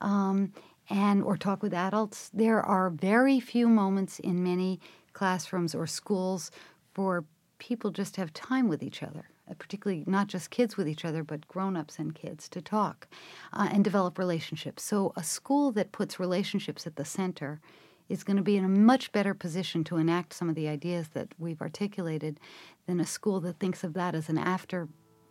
Um, 0.00 0.52
and 0.90 1.22
or 1.22 1.36
talk 1.36 1.62
with 1.62 1.74
adults. 1.74 2.30
There 2.32 2.62
are 2.62 2.90
very 2.90 3.40
few 3.40 3.68
moments 3.68 4.18
in 4.18 4.42
many 4.42 4.80
classrooms 5.12 5.74
or 5.74 5.86
schools 5.86 6.50
for 6.92 7.24
people 7.58 7.90
just 7.90 8.14
to 8.14 8.20
have 8.20 8.32
time 8.32 8.68
with 8.68 8.82
each 8.82 9.02
other, 9.02 9.30
uh, 9.48 9.54
particularly 9.54 10.04
not 10.06 10.26
just 10.26 10.50
kids 10.50 10.76
with 10.76 10.88
each 10.88 11.04
other, 11.04 11.22
but 11.22 11.46
grown 11.48 11.76
ups 11.76 11.98
and 11.98 12.14
kids 12.14 12.48
to 12.48 12.60
talk 12.60 13.08
uh, 13.52 13.68
and 13.72 13.84
develop 13.84 14.18
relationships. 14.18 14.82
So, 14.82 15.12
a 15.16 15.22
school 15.22 15.70
that 15.72 15.92
puts 15.92 16.18
relationships 16.18 16.86
at 16.86 16.96
the 16.96 17.04
center 17.04 17.60
is 18.08 18.24
going 18.24 18.36
to 18.36 18.42
be 18.42 18.56
in 18.56 18.64
a 18.64 18.68
much 18.68 19.12
better 19.12 19.32
position 19.32 19.84
to 19.84 19.96
enact 19.96 20.34
some 20.34 20.48
of 20.48 20.54
the 20.54 20.68
ideas 20.68 21.08
that 21.14 21.28
we've 21.38 21.62
articulated 21.62 22.38
than 22.86 23.00
a 23.00 23.06
school 23.06 23.40
that 23.40 23.58
thinks 23.58 23.84
of 23.84 23.94
that 23.94 24.14
as 24.14 24.28
an 24.28 24.38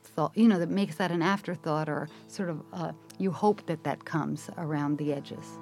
afterthought, 0.02 0.32
you 0.36 0.48
know, 0.48 0.60
that 0.60 0.70
makes 0.70 0.96
that 0.96 1.12
an 1.12 1.22
afterthought 1.22 1.90
or 1.90 2.10
sort 2.28 2.50
of 2.50 2.62
uh, 2.74 2.92
you 3.18 3.32
hope 3.32 3.66
that 3.68 3.84
that 3.84 4.06
comes 4.06 4.50
around 4.58 4.98
the 4.98 5.14
edges. 5.14 5.58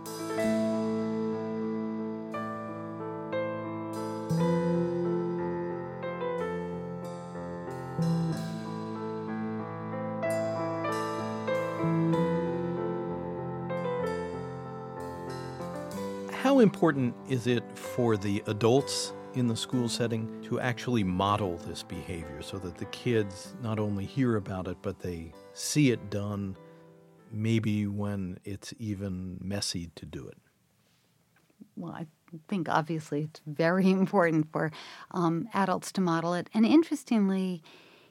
How 16.31 16.59
important 16.59 17.13
is 17.29 17.45
it 17.45 17.63
for 17.75 18.17
the 18.17 18.41
adults 18.47 19.13
in 19.35 19.47
the 19.47 19.55
school 19.55 19.87
setting 19.87 20.41
to 20.43 20.59
actually 20.59 21.03
model 21.03 21.57
this 21.57 21.83
behavior 21.83 22.41
so 22.41 22.57
that 22.57 22.77
the 22.77 22.85
kids 22.85 23.55
not 23.61 23.79
only 23.79 24.05
hear 24.05 24.35
about 24.35 24.67
it, 24.67 24.77
but 24.81 24.99
they 24.99 25.31
see 25.53 25.91
it 25.91 26.09
done, 26.09 26.55
maybe 27.31 27.87
when 27.87 28.39
it's 28.43 28.73
even 28.79 29.37
messy 29.41 29.91
to 29.95 30.05
do 30.05 30.27
it? 30.27 30.37
Well, 31.75 31.93
I 31.93 32.07
think 32.47 32.67
obviously 32.69 33.21
it's 33.21 33.41
very 33.45 33.89
important 33.91 34.51
for 34.51 34.71
um, 35.11 35.47
adults 35.53 35.91
to 35.93 36.01
model 36.01 36.33
it. 36.33 36.49
And 36.53 36.65
interestingly, 36.65 37.61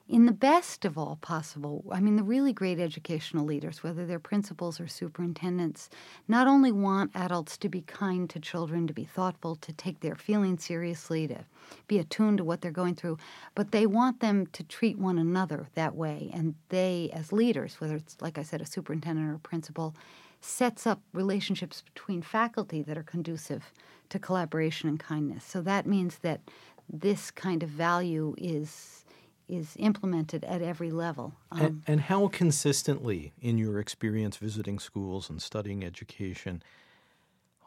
in 0.08 0.24
the 0.24 0.32
best 0.32 0.86
of 0.86 0.96
all 0.96 1.18
possible, 1.20 1.84
I 1.92 2.00
mean, 2.00 2.16
the 2.16 2.22
really 2.22 2.54
great 2.54 2.80
educational 2.80 3.44
leaders, 3.44 3.82
whether 3.82 4.06
they're 4.06 4.18
principals 4.18 4.80
or 4.80 4.88
superintendents, 4.88 5.90
not 6.26 6.46
only 6.46 6.72
want 6.72 7.10
adults 7.14 7.58
to 7.58 7.68
be 7.68 7.82
kind 7.82 8.28
to 8.30 8.40
children, 8.40 8.86
to 8.86 8.94
be 8.94 9.04
thoughtful, 9.04 9.56
to 9.56 9.72
take 9.74 10.00
their 10.00 10.14
feelings 10.14 10.64
seriously, 10.64 11.28
to 11.28 11.44
be 11.88 11.98
attuned 11.98 12.38
to 12.38 12.44
what 12.44 12.62
they're 12.62 12.70
going 12.70 12.94
through, 12.94 13.18
but 13.54 13.70
they 13.70 13.84
want 13.84 14.20
them 14.20 14.46
to 14.46 14.64
treat 14.64 14.98
one 14.98 15.18
another 15.18 15.68
that 15.74 15.94
way. 15.94 16.30
And 16.32 16.54
they, 16.70 17.10
as 17.12 17.30
leaders, 17.30 17.78
whether 17.78 17.96
it's, 17.96 18.16
like 18.20 18.38
I 18.38 18.42
said, 18.42 18.62
a 18.62 18.66
superintendent 18.66 19.28
or 19.28 19.34
a 19.34 19.38
principal, 19.38 19.94
sets 20.40 20.86
up 20.86 21.02
relationships 21.12 21.82
between 21.82 22.22
faculty 22.22 22.80
that 22.80 22.96
are 22.96 23.02
conducive 23.02 23.72
to 24.08 24.18
collaboration 24.18 24.88
and 24.88 24.98
kindness. 24.98 25.44
So 25.44 25.60
that 25.62 25.86
means 25.86 26.18
that 26.18 26.40
this 26.88 27.30
kind 27.30 27.62
of 27.62 27.68
value 27.68 28.34
is 28.38 29.04
is 29.48 29.74
implemented 29.78 30.44
at 30.44 30.62
every 30.62 30.90
level. 30.90 31.34
Um, 31.50 31.60
and, 31.60 31.82
and, 31.86 32.00
how 32.02 32.28
consistently, 32.28 33.32
in 33.40 33.58
your 33.58 33.78
experience 33.78 34.36
visiting 34.36 34.78
schools 34.78 35.30
and 35.30 35.40
studying 35.40 35.84
education, 35.84 36.62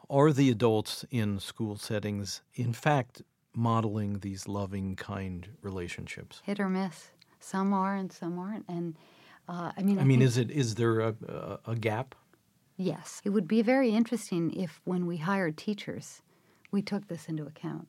are 0.08 0.32
the 0.32 0.50
adults 0.50 1.04
in 1.10 1.40
school 1.40 1.76
settings, 1.76 2.42
in 2.54 2.72
fact, 2.72 3.22
modeling 3.54 4.20
these 4.20 4.46
loving, 4.46 4.96
kind 4.96 5.48
relationships? 5.62 6.42
Hit 6.44 6.60
or 6.60 6.68
miss. 6.68 7.10
Some 7.40 7.72
are, 7.72 7.96
and 7.96 8.12
some 8.12 8.38
aren't. 8.38 8.64
And 8.68 8.94
uh, 9.48 9.72
I 9.76 9.82
mean, 9.82 9.98
I, 9.98 10.02
I 10.02 10.04
mean, 10.04 10.22
is 10.22 10.38
it 10.38 10.50
is 10.50 10.76
there 10.76 11.00
a, 11.00 11.14
a, 11.28 11.58
a 11.72 11.76
gap? 11.76 12.14
Yes, 12.76 13.20
it 13.24 13.30
would 13.30 13.46
be 13.46 13.62
very 13.62 13.90
interesting 13.90 14.52
if, 14.52 14.80
when 14.84 15.06
we 15.06 15.18
hired 15.18 15.56
teachers, 15.56 16.22
we 16.70 16.82
took 16.82 17.08
this 17.08 17.28
into 17.28 17.44
account. 17.44 17.86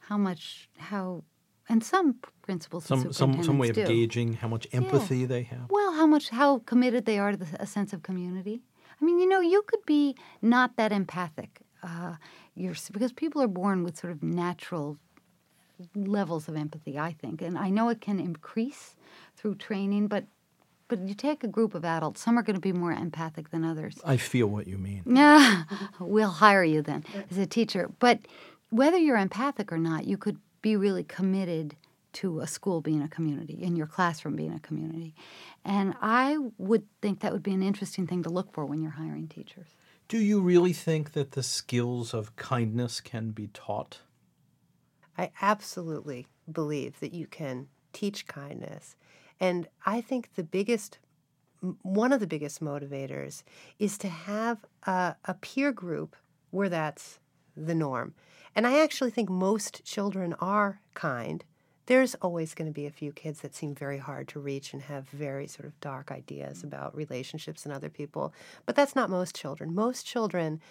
How 0.00 0.18
much, 0.18 0.68
how 0.76 1.24
and 1.68 1.82
some 1.82 2.16
principals 2.42 2.84
some 2.84 3.12
some 3.12 3.42
some 3.42 3.58
way 3.58 3.68
of 3.68 3.74
do. 3.74 3.86
gauging 3.86 4.34
how 4.34 4.48
much 4.48 4.66
empathy 4.72 5.18
yeah. 5.18 5.26
they 5.26 5.42
have. 5.42 5.66
Well 5.68 5.92
how 5.92 6.06
much 6.06 6.30
how 6.30 6.58
committed 6.60 7.04
they 7.04 7.18
are 7.18 7.32
to 7.32 7.36
the, 7.36 7.46
a 7.60 7.66
sense 7.66 7.92
of 7.92 8.02
community. 8.02 8.62
I 9.00 9.04
mean 9.04 9.18
you 9.18 9.28
know 9.28 9.40
you 9.40 9.62
could 9.62 9.84
be 9.86 10.16
not 10.42 10.76
that 10.76 10.92
empathic 10.92 11.60
uh, 11.82 12.14
you're, 12.54 12.74
because 12.92 13.12
people 13.12 13.42
are 13.42 13.48
born 13.48 13.84
with 13.84 13.96
sort 13.98 14.12
of 14.12 14.22
natural 14.22 14.98
levels 15.94 16.48
of 16.48 16.56
empathy 16.56 16.98
i 16.98 17.12
think. 17.12 17.42
And 17.42 17.58
i 17.58 17.68
know 17.68 17.88
it 17.88 18.00
can 18.00 18.18
increase 18.20 18.96
through 19.36 19.56
training 19.56 20.08
but 20.08 20.24
but 20.88 21.00
you 21.00 21.14
take 21.14 21.42
a 21.42 21.48
group 21.48 21.74
of 21.74 21.84
adults 21.84 22.20
some 22.20 22.38
are 22.38 22.42
going 22.42 22.54
to 22.54 22.60
be 22.60 22.72
more 22.72 22.92
empathic 22.92 23.50
than 23.50 23.64
others. 23.64 23.98
I 24.04 24.16
feel 24.16 24.46
what 24.46 24.66
you 24.68 24.78
mean. 24.78 25.02
Yeah 25.06 25.64
we'll 26.00 26.30
hire 26.30 26.64
you 26.64 26.82
then 26.82 27.04
as 27.30 27.38
a 27.38 27.46
teacher. 27.46 27.90
But 27.98 28.20
whether 28.70 28.96
you're 28.96 29.16
empathic 29.16 29.72
or 29.72 29.78
not 29.78 30.06
you 30.06 30.16
could 30.16 30.38
be 30.66 30.74
really 30.74 31.04
committed 31.04 31.76
to 32.12 32.40
a 32.40 32.46
school 32.48 32.80
being 32.80 33.00
a 33.00 33.06
community, 33.06 33.56
in 33.62 33.76
your 33.76 33.86
classroom 33.86 34.34
being 34.34 34.52
a 34.52 34.58
community. 34.58 35.14
And 35.64 35.94
I 36.02 36.38
would 36.58 36.84
think 37.00 37.20
that 37.20 37.32
would 37.32 37.44
be 37.44 37.54
an 37.54 37.62
interesting 37.62 38.04
thing 38.04 38.24
to 38.24 38.30
look 38.30 38.52
for 38.52 38.66
when 38.66 38.82
you're 38.82 38.90
hiring 38.90 39.28
teachers. 39.28 39.68
Do 40.08 40.18
you 40.18 40.40
really 40.40 40.72
think 40.72 41.12
that 41.12 41.32
the 41.32 41.44
skills 41.44 42.12
of 42.12 42.34
kindness 42.34 43.00
can 43.00 43.30
be 43.30 43.46
taught? 43.54 44.00
I 45.16 45.30
absolutely 45.40 46.26
believe 46.50 46.98
that 46.98 47.14
you 47.14 47.28
can 47.28 47.68
teach 47.92 48.26
kindness. 48.26 48.96
And 49.38 49.68
I 49.84 50.00
think 50.00 50.30
the 50.34 50.42
biggest, 50.42 50.98
one 51.82 52.12
of 52.12 52.18
the 52.18 52.26
biggest 52.26 52.60
motivators 52.60 53.44
is 53.78 53.96
to 53.98 54.08
have 54.08 54.64
a, 54.84 55.14
a 55.26 55.34
peer 55.34 55.70
group 55.70 56.16
where 56.50 56.68
that's 56.68 57.20
the 57.56 57.74
norm. 57.76 58.14
And 58.56 58.66
I 58.66 58.82
actually 58.82 59.10
think 59.10 59.28
most 59.28 59.84
children 59.84 60.34
are 60.40 60.80
kind. 60.94 61.44
There's 61.84 62.14
always 62.16 62.54
going 62.54 62.66
to 62.66 62.74
be 62.74 62.86
a 62.86 62.90
few 62.90 63.12
kids 63.12 63.42
that 63.42 63.54
seem 63.54 63.74
very 63.74 63.98
hard 63.98 64.28
to 64.28 64.40
reach 64.40 64.72
and 64.72 64.82
have 64.82 65.06
very 65.10 65.46
sort 65.46 65.66
of 65.66 65.78
dark 65.80 66.10
ideas 66.10 66.64
about 66.64 66.96
relationships 66.96 67.66
and 67.66 67.72
other 67.72 67.90
people. 67.90 68.32
But 68.64 68.74
that's 68.74 68.96
not 68.96 69.10
most 69.10 69.36
children. 69.36 69.74
Most 69.74 70.06
children 70.06 70.62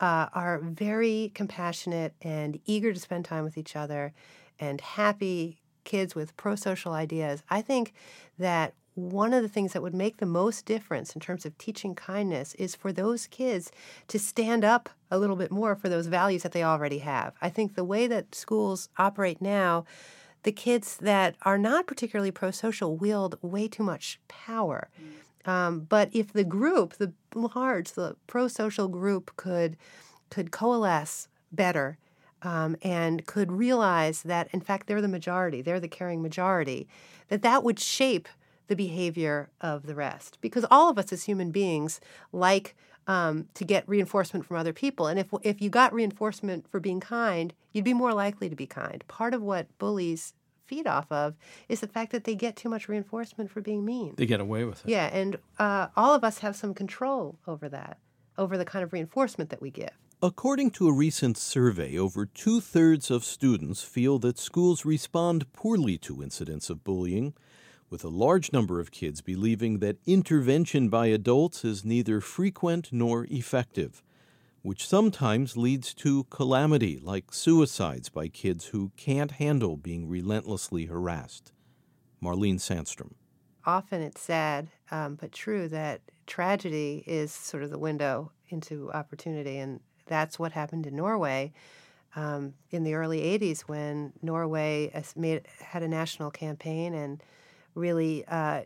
uh, 0.00 0.28
are 0.34 0.58
very 0.58 1.32
compassionate 1.34 2.14
and 2.20 2.60
eager 2.66 2.92
to 2.92 3.00
spend 3.00 3.24
time 3.24 3.42
with 3.42 3.56
each 3.56 3.74
other 3.74 4.12
and 4.60 4.82
happy 4.82 5.62
kids 5.84 6.14
with 6.14 6.36
pro 6.36 6.56
social 6.56 6.92
ideas. 6.92 7.42
I 7.48 7.62
think 7.62 7.94
that 8.38 8.74
one 8.94 9.32
of 9.32 9.42
the 9.42 9.48
things 9.48 9.72
that 9.72 9.82
would 9.82 9.94
make 9.94 10.16
the 10.16 10.26
most 10.26 10.66
difference 10.66 11.14
in 11.14 11.20
terms 11.20 11.46
of 11.46 11.56
teaching 11.58 11.94
kindness 11.94 12.54
is 12.54 12.74
for 12.74 12.92
those 12.92 13.26
kids 13.26 13.70
to 14.08 14.18
stand 14.18 14.64
up 14.64 14.88
a 15.10 15.18
little 15.18 15.36
bit 15.36 15.50
more 15.50 15.74
for 15.74 15.88
those 15.88 16.06
values 16.06 16.42
that 16.42 16.52
they 16.52 16.62
already 16.62 16.98
have. 16.98 17.34
I 17.40 17.48
think 17.48 17.74
the 17.74 17.84
way 17.84 18.06
that 18.06 18.34
schools 18.34 18.88
operate 18.98 19.40
now, 19.40 19.84
the 20.42 20.52
kids 20.52 20.96
that 20.98 21.36
are 21.42 21.58
not 21.58 21.86
particularly 21.86 22.30
pro 22.30 22.50
social 22.50 22.96
wield 22.96 23.38
way 23.42 23.68
too 23.68 23.82
much 23.82 24.18
power. 24.28 24.88
Um, 25.44 25.80
but 25.80 26.10
if 26.12 26.32
the 26.32 26.44
group, 26.44 26.96
the 26.96 27.12
large, 27.34 27.92
the 27.92 28.16
pro 28.26 28.48
social 28.48 28.88
group 28.88 29.36
could 29.36 29.76
could 30.30 30.52
coalesce 30.52 31.28
better 31.50 31.98
um, 32.42 32.76
and 32.82 33.26
could 33.26 33.50
realize 33.50 34.22
that 34.22 34.48
in 34.52 34.60
fact 34.60 34.86
they're 34.86 35.02
the 35.02 35.08
majority, 35.08 35.60
they're 35.60 35.80
the 35.80 35.88
caring 35.88 36.22
majority, 36.22 36.88
that 37.28 37.42
that 37.42 37.64
would 37.64 37.80
shape 37.80 38.28
the 38.70 38.76
behavior 38.76 39.50
of 39.60 39.86
the 39.86 39.96
rest. 39.96 40.38
Because 40.40 40.64
all 40.70 40.88
of 40.88 40.96
us 40.96 41.12
as 41.12 41.24
human 41.24 41.50
beings 41.50 42.00
like 42.32 42.76
um, 43.08 43.48
to 43.54 43.64
get 43.64 43.88
reinforcement 43.88 44.46
from 44.46 44.56
other 44.56 44.72
people. 44.72 45.08
And 45.08 45.18
if 45.18 45.26
if 45.42 45.60
you 45.60 45.68
got 45.68 45.92
reinforcement 45.92 46.68
for 46.70 46.78
being 46.78 47.00
kind, 47.00 47.52
you'd 47.72 47.84
be 47.84 47.94
more 47.94 48.14
likely 48.14 48.48
to 48.48 48.54
be 48.54 48.66
kind. 48.66 49.04
Part 49.08 49.34
of 49.34 49.42
what 49.42 49.66
bullies 49.78 50.34
feed 50.66 50.86
off 50.86 51.10
of 51.10 51.34
is 51.68 51.80
the 51.80 51.88
fact 51.88 52.12
that 52.12 52.22
they 52.22 52.36
get 52.36 52.54
too 52.54 52.68
much 52.68 52.88
reinforcement 52.88 53.50
for 53.50 53.60
being 53.60 53.84
mean. 53.84 54.14
They 54.16 54.26
get 54.26 54.38
away 54.40 54.64
with 54.64 54.84
it. 54.84 54.90
Yeah, 54.90 55.06
and 55.12 55.36
uh, 55.58 55.88
all 55.96 56.14
of 56.14 56.22
us 56.22 56.38
have 56.38 56.54
some 56.54 56.72
control 56.72 57.36
over 57.48 57.68
that, 57.70 57.98
over 58.38 58.56
the 58.56 58.64
kind 58.64 58.84
of 58.84 58.92
reinforcement 58.92 59.50
that 59.50 59.60
we 59.60 59.72
give. 59.72 59.90
According 60.22 60.70
to 60.72 60.86
a 60.86 60.92
recent 60.92 61.36
survey, 61.36 61.98
over 61.98 62.26
two 62.26 62.60
thirds 62.60 63.10
of 63.10 63.24
students 63.24 63.82
feel 63.82 64.20
that 64.20 64.38
schools 64.38 64.84
respond 64.84 65.52
poorly 65.52 65.98
to 65.98 66.22
incidents 66.22 66.70
of 66.70 66.84
bullying, 66.84 67.34
with 67.90 68.04
a 68.04 68.08
large 68.08 68.52
number 68.52 68.78
of 68.78 68.92
kids 68.92 69.20
believing 69.20 69.80
that 69.80 69.98
intervention 70.06 70.88
by 70.88 71.06
adults 71.06 71.64
is 71.64 71.84
neither 71.84 72.20
frequent 72.20 72.88
nor 72.92 73.26
effective, 73.28 74.02
which 74.62 74.86
sometimes 74.86 75.56
leads 75.56 75.92
to 75.92 76.24
calamity 76.24 76.98
like 77.02 77.34
suicides 77.34 78.08
by 78.08 78.28
kids 78.28 78.66
who 78.66 78.92
can't 78.96 79.32
handle 79.32 79.76
being 79.76 80.08
relentlessly 80.08 80.86
harassed. 80.86 81.52
Marlene 82.22 82.60
Sandstrom. 82.60 83.12
Often 83.66 84.02
it's 84.02 84.20
sad, 84.20 84.68
um, 84.90 85.16
but 85.16 85.32
true, 85.32 85.68
that 85.68 86.00
tragedy 86.26 87.02
is 87.06 87.32
sort 87.32 87.62
of 87.62 87.70
the 87.70 87.78
window 87.78 88.30
into 88.48 88.90
opportunity. 88.92 89.58
And 89.58 89.80
that's 90.06 90.38
what 90.38 90.52
happened 90.52 90.86
in 90.86 90.96
Norway 90.96 91.52
um, 92.16 92.54
in 92.70 92.84
the 92.84 92.94
early 92.94 93.20
80s 93.20 93.62
when 93.62 94.12
Norway 94.22 94.90
made, 95.16 95.46
had 95.60 95.82
a 95.82 95.88
national 95.88 96.30
campaign 96.30 96.94
and 96.94 97.22
really 97.74 98.24
uh, 98.26 98.62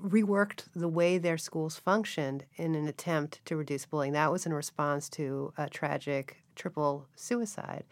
reworked 0.00 0.64
the 0.74 0.88
way 0.88 1.18
their 1.18 1.38
schools 1.38 1.78
functioned 1.78 2.44
in 2.56 2.74
an 2.74 2.86
attempt 2.86 3.44
to 3.44 3.56
reduce 3.56 3.86
bullying. 3.86 4.12
That 4.12 4.32
was 4.32 4.46
in 4.46 4.54
response 4.54 5.08
to 5.10 5.52
a 5.58 5.68
tragic 5.68 6.38
triple 6.54 7.06
suicide. 7.14 7.84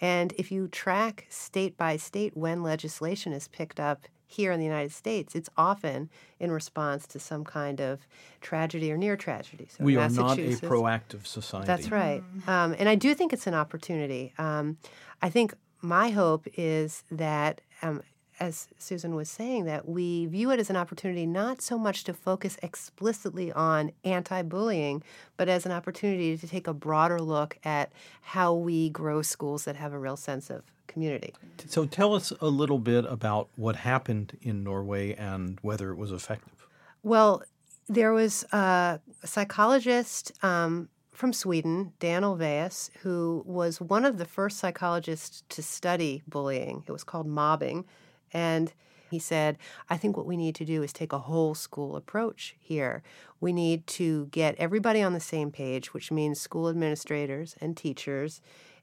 And 0.00 0.32
if 0.38 0.50
you 0.50 0.68
track 0.68 1.26
state 1.28 1.76
by 1.76 1.96
state 1.96 2.36
when 2.36 2.62
legislation 2.62 3.32
is 3.32 3.48
picked 3.48 3.78
up 3.78 4.06
here 4.26 4.52
in 4.52 4.60
the 4.60 4.64
United 4.64 4.92
States, 4.92 5.34
it's 5.34 5.50
often 5.56 6.08
in 6.38 6.52
response 6.52 7.06
to 7.08 7.18
some 7.18 7.44
kind 7.44 7.80
of 7.80 8.06
tragedy 8.40 8.90
or 8.92 8.96
near 8.96 9.16
tragedy. 9.16 9.66
So 9.68 9.84
we 9.84 9.96
are 9.96 10.08
not 10.08 10.38
a 10.38 10.42
proactive 10.42 11.26
society. 11.26 11.66
That's 11.66 11.90
right. 11.90 12.22
Um, 12.46 12.74
and 12.78 12.88
I 12.88 12.94
do 12.94 13.14
think 13.14 13.32
it's 13.32 13.46
an 13.46 13.54
opportunity. 13.54 14.32
Um, 14.38 14.78
I 15.20 15.28
think 15.28 15.54
my 15.82 16.10
hope 16.10 16.46
is 16.56 17.02
that 17.10 17.60
um, 17.82 18.02
as 18.40 18.68
Susan 18.78 19.14
was 19.14 19.28
saying, 19.28 19.66
that 19.66 19.86
we 19.86 20.24
view 20.26 20.50
it 20.50 20.58
as 20.58 20.70
an 20.70 20.76
opportunity 20.76 21.26
not 21.26 21.60
so 21.60 21.76
much 21.76 22.04
to 22.04 22.14
focus 22.14 22.56
explicitly 22.62 23.52
on 23.52 23.92
anti 24.02 24.42
bullying, 24.42 25.02
but 25.36 25.48
as 25.48 25.66
an 25.66 25.72
opportunity 25.72 26.36
to 26.36 26.48
take 26.48 26.66
a 26.66 26.72
broader 26.72 27.20
look 27.20 27.58
at 27.64 27.92
how 28.22 28.54
we 28.54 28.88
grow 28.88 29.20
schools 29.20 29.64
that 29.66 29.76
have 29.76 29.92
a 29.92 29.98
real 29.98 30.16
sense 30.16 30.48
of 30.48 30.62
community. 30.86 31.34
So 31.66 31.84
tell 31.84 32.14
us 32.14 32.32
a 32.40 32.48
little 32.48 32.78
bit 32.78 33.04
about 33.04 33.48
what 33.56 33.76
happened 33.76 34.36
in 34.40 34.64
Norway 34.64 35.14
and 35.14 35.58
whether 35.60 35.90
it 35.90 35.96
was 35.96 36.10
effective. 36.10 36.66
Well, 37.02 37.42
there 37.88 38.12
was 38.12 38.44
a 38.52 39.00
psychologist 39.24 40.32
um, 40.42 40.88
from 41.12 41.32
Sweden, 41.32 41.92
Dan 41.98 42.22
Olweus, 42.22 42.90
who 43.02 43.42
was 43.46 43.80
one 43.80 44.04
of 44.04 44.16
the 44.16 44.24
first 44.24 44.58
psychologists 44.58 45.44
to 45.50 45.62
study 45.62 46.22
bullying. 46.26 46.82
It 46.86 46.92
was 46.92 47.04
called 47.04 47.26
mobbing 47.26 47.84
and 48.32 48.72
he 49.10 49.18
said, 49.18 49.58
I 49.88 49.96
think 49.96 50.16
what 50.16 50.26
we 50.26 50.36
need 50.36 50.54
to 50.56 50.64
do 50.64 50.82
is 50.82 50.92
take 50.92 51.12
a 51.12 51.18
whole 51.18 51.54
school 51.54 51.96
approach 51.96 52.54
here. 52.60 53.02
We 53.40 53.52
need 53.52 53.86
to 53.88 54.26
get 54.26 54.54
everybody 54.56 55.02
on 55.02 55.14
the 55.14 55.20
same 55.20 55.50
page, 55.50 55.92
which 55.92 56.12
means 56.12 56.40
school 56.40 56.68
administrators 56.68 57.56
and 57.60 57.76
teachers 57.76 58.40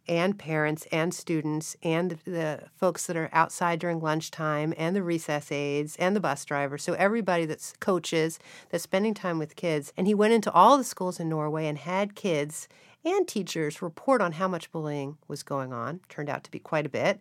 and 0.08 0.38
parents 0.40 0.88
and 0.92 1.14
students 1.14 1.76
and 1.84 2.12
the, 2.26 2.64
folks 2.76 3.08
that 3.08 3.18
are 3.18 3.30
outside 3.34 3.80
during 3.80 4.00
lunchtime 4.00 4.74
and 4.78 4.96
the 4.96 5.04
recess 5.04 5.52
aides 5.52 5.96
and 5.98 6.16
the 6.16 6.20
bus 6.20 6.46
drivers. 6.46 6.84
So 6.84 6.94
everybody 6.94 7.46
that's 7.46 7.74
coaches 7.80 8.40
that's 8.70 8.84
spending 8.84 9.14
time 9.14 9.38
with 9.38 9.56
kids. 9.56 9.94
And 9.98 10.08
he 10.08 10.14
went 10.14 10.34
into 10.34 10.52
all 10.52 10.78
the 10.78 10.84
schools 10.84 11.20
in 11.20 11.30
Norway 11.30 11.68
and 11.68 11.78
had 11.78 12.16
kids 12.16 12.68
and 13.04 13.28
teachers 13.28 13.82
report 13.82 14.22
on 14.22 14.34
how 14.34 14.48
much 14.48 14.72
bullying 14.72 15.18
was 15.28 15.44
going 15.44 15.74
on. 15.74 16.02
Turned 16.10 16.30
out 16.30 16.44
to 16.44 16.52
be 16.52 16.60
quite 16.60 16.86
a 16.86 16.90
bit. 16.90 17.20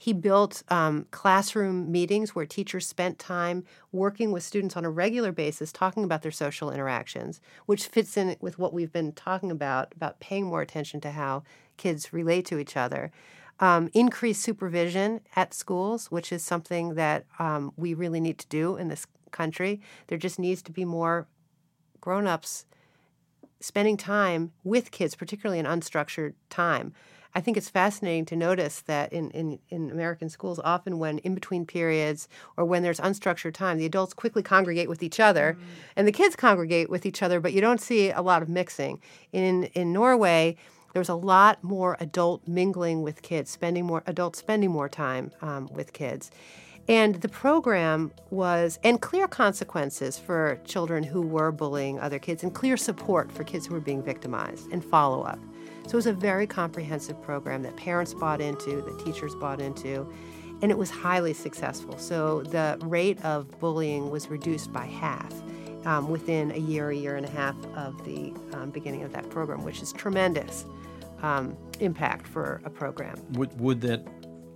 He 0.00 0.14
built 0.14 0.62
um, 0.68 1.04
classroom 1.10 1.92
meetings 1.92 2.34
where 2.34 2.46
teachers 2.46 2.86
spent 2.86 3.18
time 3.18 3.64
working 3.92 4.32
with 4.32 4.42
students 4.42 4.74
on 4.74 4.86
a 4.86 4.90
regular 4.90 5.30
basis, 5.30 5.72
talking 5.72 6.04
about 6.04 6.22
their 6.22 6.30
social 6.32 6.70
interactions, 6.70 7.38
which 7.66 7.86
fits 7.86 8.16
in 8.16 8.34
with 8.40 8.58
what 8.58 8.72
we've 8.72 8.90
been 8.90 9.12
talking 9.12 9.50
about, 9.50 9.92
about 9.94 10.18
paying 10.18 10.46
more 10.46 10.62
attention 10.62 11.02
to 11.02 11.10
how 11.10 11.42
kids 11.76 12.14
relate 12.14 12.46
to 12.46 12.58
each 12.58 12.78
other. 12.78 13.12
Um, 13.60 13.90
increased 13.92 14.40
supervision 14.40 15.20
at 15.36 15.52
schools, 15.52 16.10
which 16.10 16.32
is 16.32 16.42
something 16.42 16.94
that 16.94 17.26
um, 17.38 17.70
we 17.76 17.92
really 17.92 18.20
need 18.20 18.38
to 18.38 18.48
do 18.48 18.76
in 18.76 18.88
this 18.88 19.06
country. 19.32 19.82
There 20.06 20.16
just 20.16 20.38
needs 20.38 20.62
to 20.62 20.72
be 20.72 20.86
more 20.86 21.28
grown 22.00 22.26
ups 22.26 22.64
spending 23.60 23.98
time 23.98 24.52
with 24.64 24.92
kids, 24.92 25.14
particularly 25.14 25.58
in 25.58 25.66
unstructured 25.66 26.32
time. 26.48 26.94
I 27.34 27.40
think 27.40 27.56
it's 27.56 27.68
fascinating 27.68 28.24
to 28.26 28.36
notice 28.36 28.80
that 28.82 29.12
in, 29.12 29.30
in, 29.30 29.58
in 29.68 29.90
American 29.90 30.28
schools, 30.28 30.60
often 30.64 30.98
when 30.98 31.18
in 31.18 31.34
between 31.34 31.64
periods 31.64 32.28
or 32.56 32.64
when 32.64 32.82
there's 32.82 33.00
unstructured 33.00 33.54
time, 33.54 33.78
the 33.78 33.86
adults 33.86 34.14
quickly 34.14 34.42
congregate 34.42 34.88
with 34.88 35.02
each 35.02 35.20
other 35.20 35.56
mm. 35.58 35.64
and 35.96 36.08
the 36.08 36.12
kids 36.12 36.34
congregate 36.34 36.90
with 36.90 37.06
each 37.06 37.22
other, 37.22 37.40
but 37.40 37.52
you 37.52 37.60
don't 37.60 37.80
see 37.80 38.10
a 38.10 38.20
lot 38.22 38.42
of 38.42 38.48
mixing. 38.48 39.00
In, 39.32 39.64
in 39.74 39.92
Norway, 39.92 40.56
there's 40.92 41.08
a 41.08 41.14
lot 41.14 41.62
more 41.62 41.96
adult 42.00 42.46
mingling 42.48 43.02
with 43.02 43.22
kids, 43.22 43.50
spending 43.50 43.86
more 43.86 44.02
adults 44.06 44.38
spending 44.38 44.70
more 44.70 44.88
time 44.88 45.30
um, 45.40 45.68
with 45.72 45.92
kids. 45.92 46.30
And 46.88 47.16
the 47.16 47.28
program 47.28 48.10
was, 48.30 48.80
and 48.82 49.00
clear 49.00 49.28
consequences 49.28 50.18
for 50.18 50.58
children 50.64 51.04
who 51.04 51.22
were 51.22 51.52
bullying 51.52 52.00
other 52.00 52.18
kids, 52.18 52.42
and 52.42 52.52
clear 52.52 52.76
support 52.76 53.30
for 53.30 53.44
kids 53.44 53.66
who 53.66 53.74
were 53.74 53.80
being 53.80 54.02
victimized, 54.02 54.66
and 54.72 54.84
follow 54.84 55.22
up. 55.22 55.38
So 55.90 55.96
it 55.96 55.96
was 55.96 56.06
a 56.06 56.12
very 56.12 56.46
comprehensive 56.46 57.20
program 57.20 57.64
that 57.64 57.74
parents 57.74 58.14
bought 58.14 58.40
into, 58.40 58.80
that 58.80 59.04
teachers 59.04 59.34
bought 59.34 59.60
into, 59.60 60.08
and 60.62 60.70
it 60.70 60.78
was 60.78 60.88
highly 60.88 61.32
successful. 61.32 61.98
So 61.98 62.42
the 62.42 62.78
rate 62.82 63.20
of 63.24 63.58
bullying 63.58 64.08
was 64.08 64.28
reduced 64.28 64.72
by 64.72 64.86
half 64.86 65.34
um, 65.84 66.08
within 66.08 66.52
a 66.52 66.58
year, 66.58 66.90
a 66.90 66.94
year 66.94 67.16
and 67.16 67.26
a 67.26 67.30
half 67.30 67.56
of 67.74 68.04
the 68.04 68.32
um, 68.52 68.70
beginning 68.70 69.02
of 69.02 69.12
that 69.14 69.28
program, 69.30 69.64
which 69.64 69.82
is 69.82 69.92
tremendous 69.92 70.64
um, 71.22 71.56
impact 71.80 72.28
for 72.28 72.62
a 72.64 72.70
program. 72.70 73.16
Would, 73.32 73.58
would 73.58 73.80
that 73.80 74.06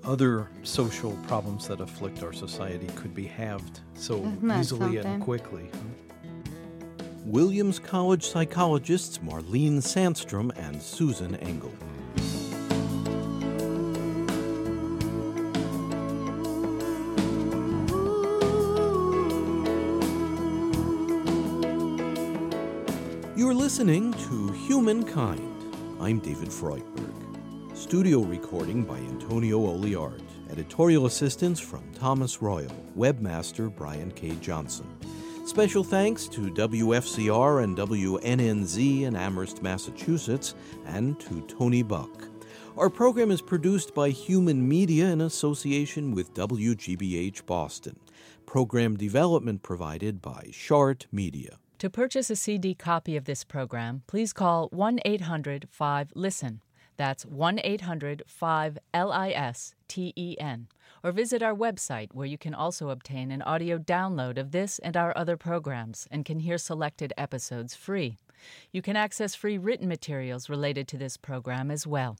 other 0.04 0.48
social 0.62 1.18
problems 1.26 1.66
that 1.66 1.80
afflict 1.80 2.22
our 2.22 2.32
society 2.32 2.86
could 2.94 3.12
be 3.12 3.26
halved 3.26 3.80
so 3.94 4.24
easily 4.56 4.94
something? 4.94 4.98
and 5.04 5.20
quickly? 5.24 5.68
Williams 7.24 7.78
College 7.78 8.22
psychologists 8.22 9.16
Marlene 9.16 9.78
Sandstrom 9.78 10.50
and 10.58 10.82
Susan 10.82 11.36
Engel. 11.36 11.72
You're 23.34 23.54
listening 23.54 24.12
to 24.12 24.52
Humankind. 24.52 25.74
I'm 26.00 26.18
David 26.18 26.48
Freudberg. 26.48 27.74
Studio 27.74 28.20
recording 28.20 28.84
by 28.84 28.98
Antonio 28.98 29.60
Oliart. 29.60 30.20
Editorial 30.50 31.06
assistance 31.06 31.58
from 31.58 31.90
Thomas 31.94 32.42
Royal. 32.42 32.70
Webmaster 32.94 33.74
Brian 33.74 34.10
K. 34.10 34.36
Johnson. 34.42 34.86
Special 35.54 35.84
thanks 35.84 36.26
to 36.26 36.50
WFCR 36.50 37.62
and 37.62 37.76
WNNZ 37.76 39.02
in 39.02 39.14
Amherst, 39.14 39.62
Massachusetts, 39.62 40.56
and 40.84 41.18
to 41.20 41.42
Tony 41.42 41.84
Buck. 41.84 42.26
Our 42.76 42.90
program 42.90 43.30
is 43.30 43.40
produced 43.40 43.94
by 43.94 44.08
Human 44.08 44.68
Media 44.68 45.10
in 45.10 45.20
association 45.20 46.10
with 46.10 46.34
WGBH 46.34 47.46
Boston. 47.46 48.00
Program 48.46 48.96
development 48.96 49.62
provided 49.62 50.20
by 50.20 50.48
Shart 50.50 51.06
Media. 51.12 51.60
To 51.78 51.88
purchase 51.88 52.30
a 52.30 52.36
CD 52.36 52.74
copy 52.74 53.16
of 53.16 53.24
this 53.24 53.44
program, 53.44 54.02
please 54.08 54.32
call 54.32 54.66
1 54.72 54.98
800 55.04 55.68
5 55.70 56.12
LISTEN. 56.16 56.62
That's 56.96 57.24
1 57.24 57.60
800 57.62 58.24
5 58.26 58.78
L 58.92 59.12
I 59.12 59.30
S 59.30 59.76
T 59.86 60.12
E 60.16 60.34
N. 60.40 60.66
Or 61.04 61.12
visit 61.12 61.42
our 61.42 61.54
website 61.54 62.14
where 62.14 62.26
you 62.26 62.38
can 62.38 62.54
also 62.54 62.88
obtain 62.88 63.30
an 63.30 63.42
audio 63.42 63.76
download 63.78 64.38
of 64.38 64.52
this 64.52 64.78
and 64.78 64.96
our 64.96 65.16
other 65.16 65.36
programs 65.36 66.08
and 66.10 66.24
can 66.24 66.40
hear 66.40 66.56
selected 66.56 67.12
episodes 67.18 67.76
free. 67.76 68.16
You 68.72 68.80
can 68.80 68.96
access 68.96 69.34
free 69.34 69.58
written 69.58 69.86
materials 69.86 70.48
related 70.48 70.88
to 70.88 70.96
this 70.96 71.18
program 71.18 71.70
as 71.70 71.86
well. 71.86 72.16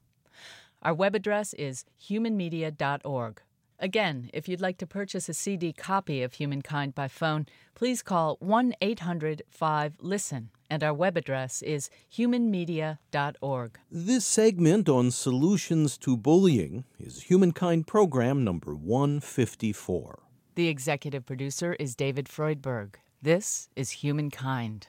Our 0.82 0.92
web 0.92 1.14
address 1.14 1.54
is 1.54 1.86
humanmedia.org. 1.98 3.40
Again, 3.84 4.30
if 4.32 4.48
you'd 4.48 4.62
like 4.62 4.78
to 4.78 4.86
purchase 4.86 5.28
a 5.28 5.34
CD 5.34 5.70
copy 5.70 6.22
of 6.22 6.32
Humankind 6.32 6.94
by 6.94 7.06
phone, 7.06 7.44
please 7.74 8.00
call 8.00 8.38
1 8.40 8.72
800 8.80 9.42
5 9.50 9.96
LISTEN, 10.00 10.48
and 10.70 10.82
our 10.82 10.94
web 10.94 11.18
address 11.18 11.60
is 11.60 11.90
humanmedia.org. 12.10 13.78
This 13.90 14.24
segment 14.24 14.88
on 14.88 15.10
solutions 15.10 15.98
to 15.98 16.16
bullying 16.16 16.84
is 16.98 17.24
Humankind 17.24 17.86
Program 17.86 18.42
number 18.42 18.74
154. 18.74 20.22
The 20.54 20.68
executive 20.68 21.26
producer 21.26 21.74
is 21.74 21.94
David 21.94 22.24
Freudberg. 22.24 22.94
This 23.20 23.68
is 23.76 23.90
Humankind. 23.90 24.88